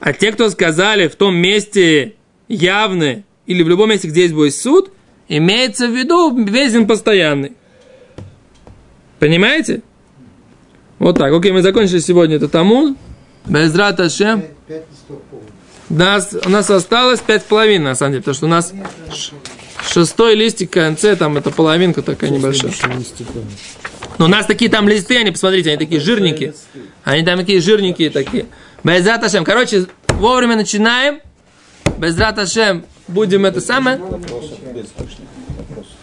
А 0.00 0.12
те, 0.12 0.32
кто 0.32 0.50
сказали 0.50 1.08
в 1.08 1.16
том 1.16 1.36
месте 1.36 2.14
явно 2.48 3.22
или 3.46 3.62
в 3.62 3.68
любом 3.68 3.90
месте, 3.90 4.08
где 4.08 4.22
есть 4.22 4.34
будет 4.34 4.54
суд, 4.54 4.92
имеется 5.28 5.88
в 5.88 5.96
виду 5.96 6.30
бейдин 6.30 6.86
постоянный. 6.86 7.52
Понимаете? 9.18 9.82
Вот 10.98 11.18
так. 11.18 11.32
Окей, 11.32 11.52
мы 11.52 11.62
закончили 11.62 11.98
сегодня 11.98 12.36
это 12.36 12.48
Тамун. 12.48 12.96
Безрат 13.46 14.00
Ашем. 14.00 14.42
Пять 14.66 14.84
полных. 15.06 15.57
Нас, 15.88 16.34
у 16.44 16.48
нас 16.50 16.68
осталось 16.70 17.20
пять 17.20 17.42
с 17.42 17.44
половиной, 17.44 17.84
на 17.84 17.94
самом 17.94 18.12
деле, 18.12 18.22
потому 18.22 18.34
что 18.34 18.46
у 18.46 18.48
нас 18.48 18.72
шестой 19.88 20.34
листик 20.34 20.70
в 20.70 20.74
конце, 20.74 21.16
там 21.16 21.36
это 21.36 21.50
половинка 21.50 22.02
такая 22.02 22.30
небольшая. 22.30 22.72
Но 24.18 24.26
у 24.26 24.28
нас 24.28 24.46
такие 24.46 24.70
там 24.70 24.88
листы, 24.88 25.16
они, 25.16 25.30
посмотрите, 25.30 25.70
они 25.70 25.78
такие 25.78 26.00
жирненькие. 26.00 26.54
Они 27.04 27.24
там 27.24 27.38
такие 27.38 27.60
жирненькие 27.60 28.10
такие. 28.10 28.46
Безрат 28.84 29.22
Ашем. 29.24 29.44
Короче, 29.44 29.86
вовремя 30.08 30.56
начинаем. 30.56 31.20
Безрат 31.98 32.38
Ашем. 32.38 32.84
Будем 33.06 33.46
это 33.46 33.60
самое. 33.60 34.00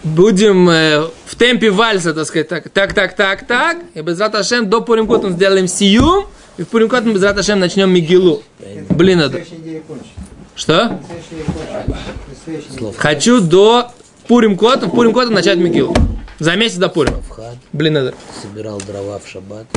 Будем 0.04 0.70
э, 0.70 1.08
в 1.26 1.36
темпе 1.36 1.72
вальса, 1.72 2.14
так 2.14 2.26
сказать, 2.28 2.48
так, 2.48 2.70
так, 2.70 2.94
так, 2.94 3.16
так, 3.16 3.48
так. 3.48 3.78
И 3.96 4.02
без 4.02 4.20
Раташем 4.20 4.70
до 4.70 4.82
Пуримкот 4.82 5.24
мы 5.24 5.32
сделаем 5.32 5.68
сиюм. 5.68 6.28
И 6.58 6.64
в 6.64 6.68
Пуримкот 6.68 7.04
мы 7.04 7.14
без 7.14 7.24
Раташем 7.24 7.60
начнем 7.60 7.92
Мигилу. 7.92 8.42
Блин, 8.90 9.20
это... 9.20 9.44
Что? 10.56 11.00
Хочу 12.98 13.42
до 13.42 13.92
Пуримкота, 14.28 14.88
в 14.88 14.92
Пуримкота 14.92 15.32
начать 15.32 15.58
Мигилу. 15.58 15.94
За 16.40 16.56
месяц 16.56 16.78
до 16.78 16.90
Пурим. 16.90 17.22
Вхад 17.22 17.56
Блин, 17.72 17.98
это... 17.98 18.14
собирал 18.42 18.82
дрова 18.82 19.20
в 19.20 19.28
шаббат. 19.28 19.68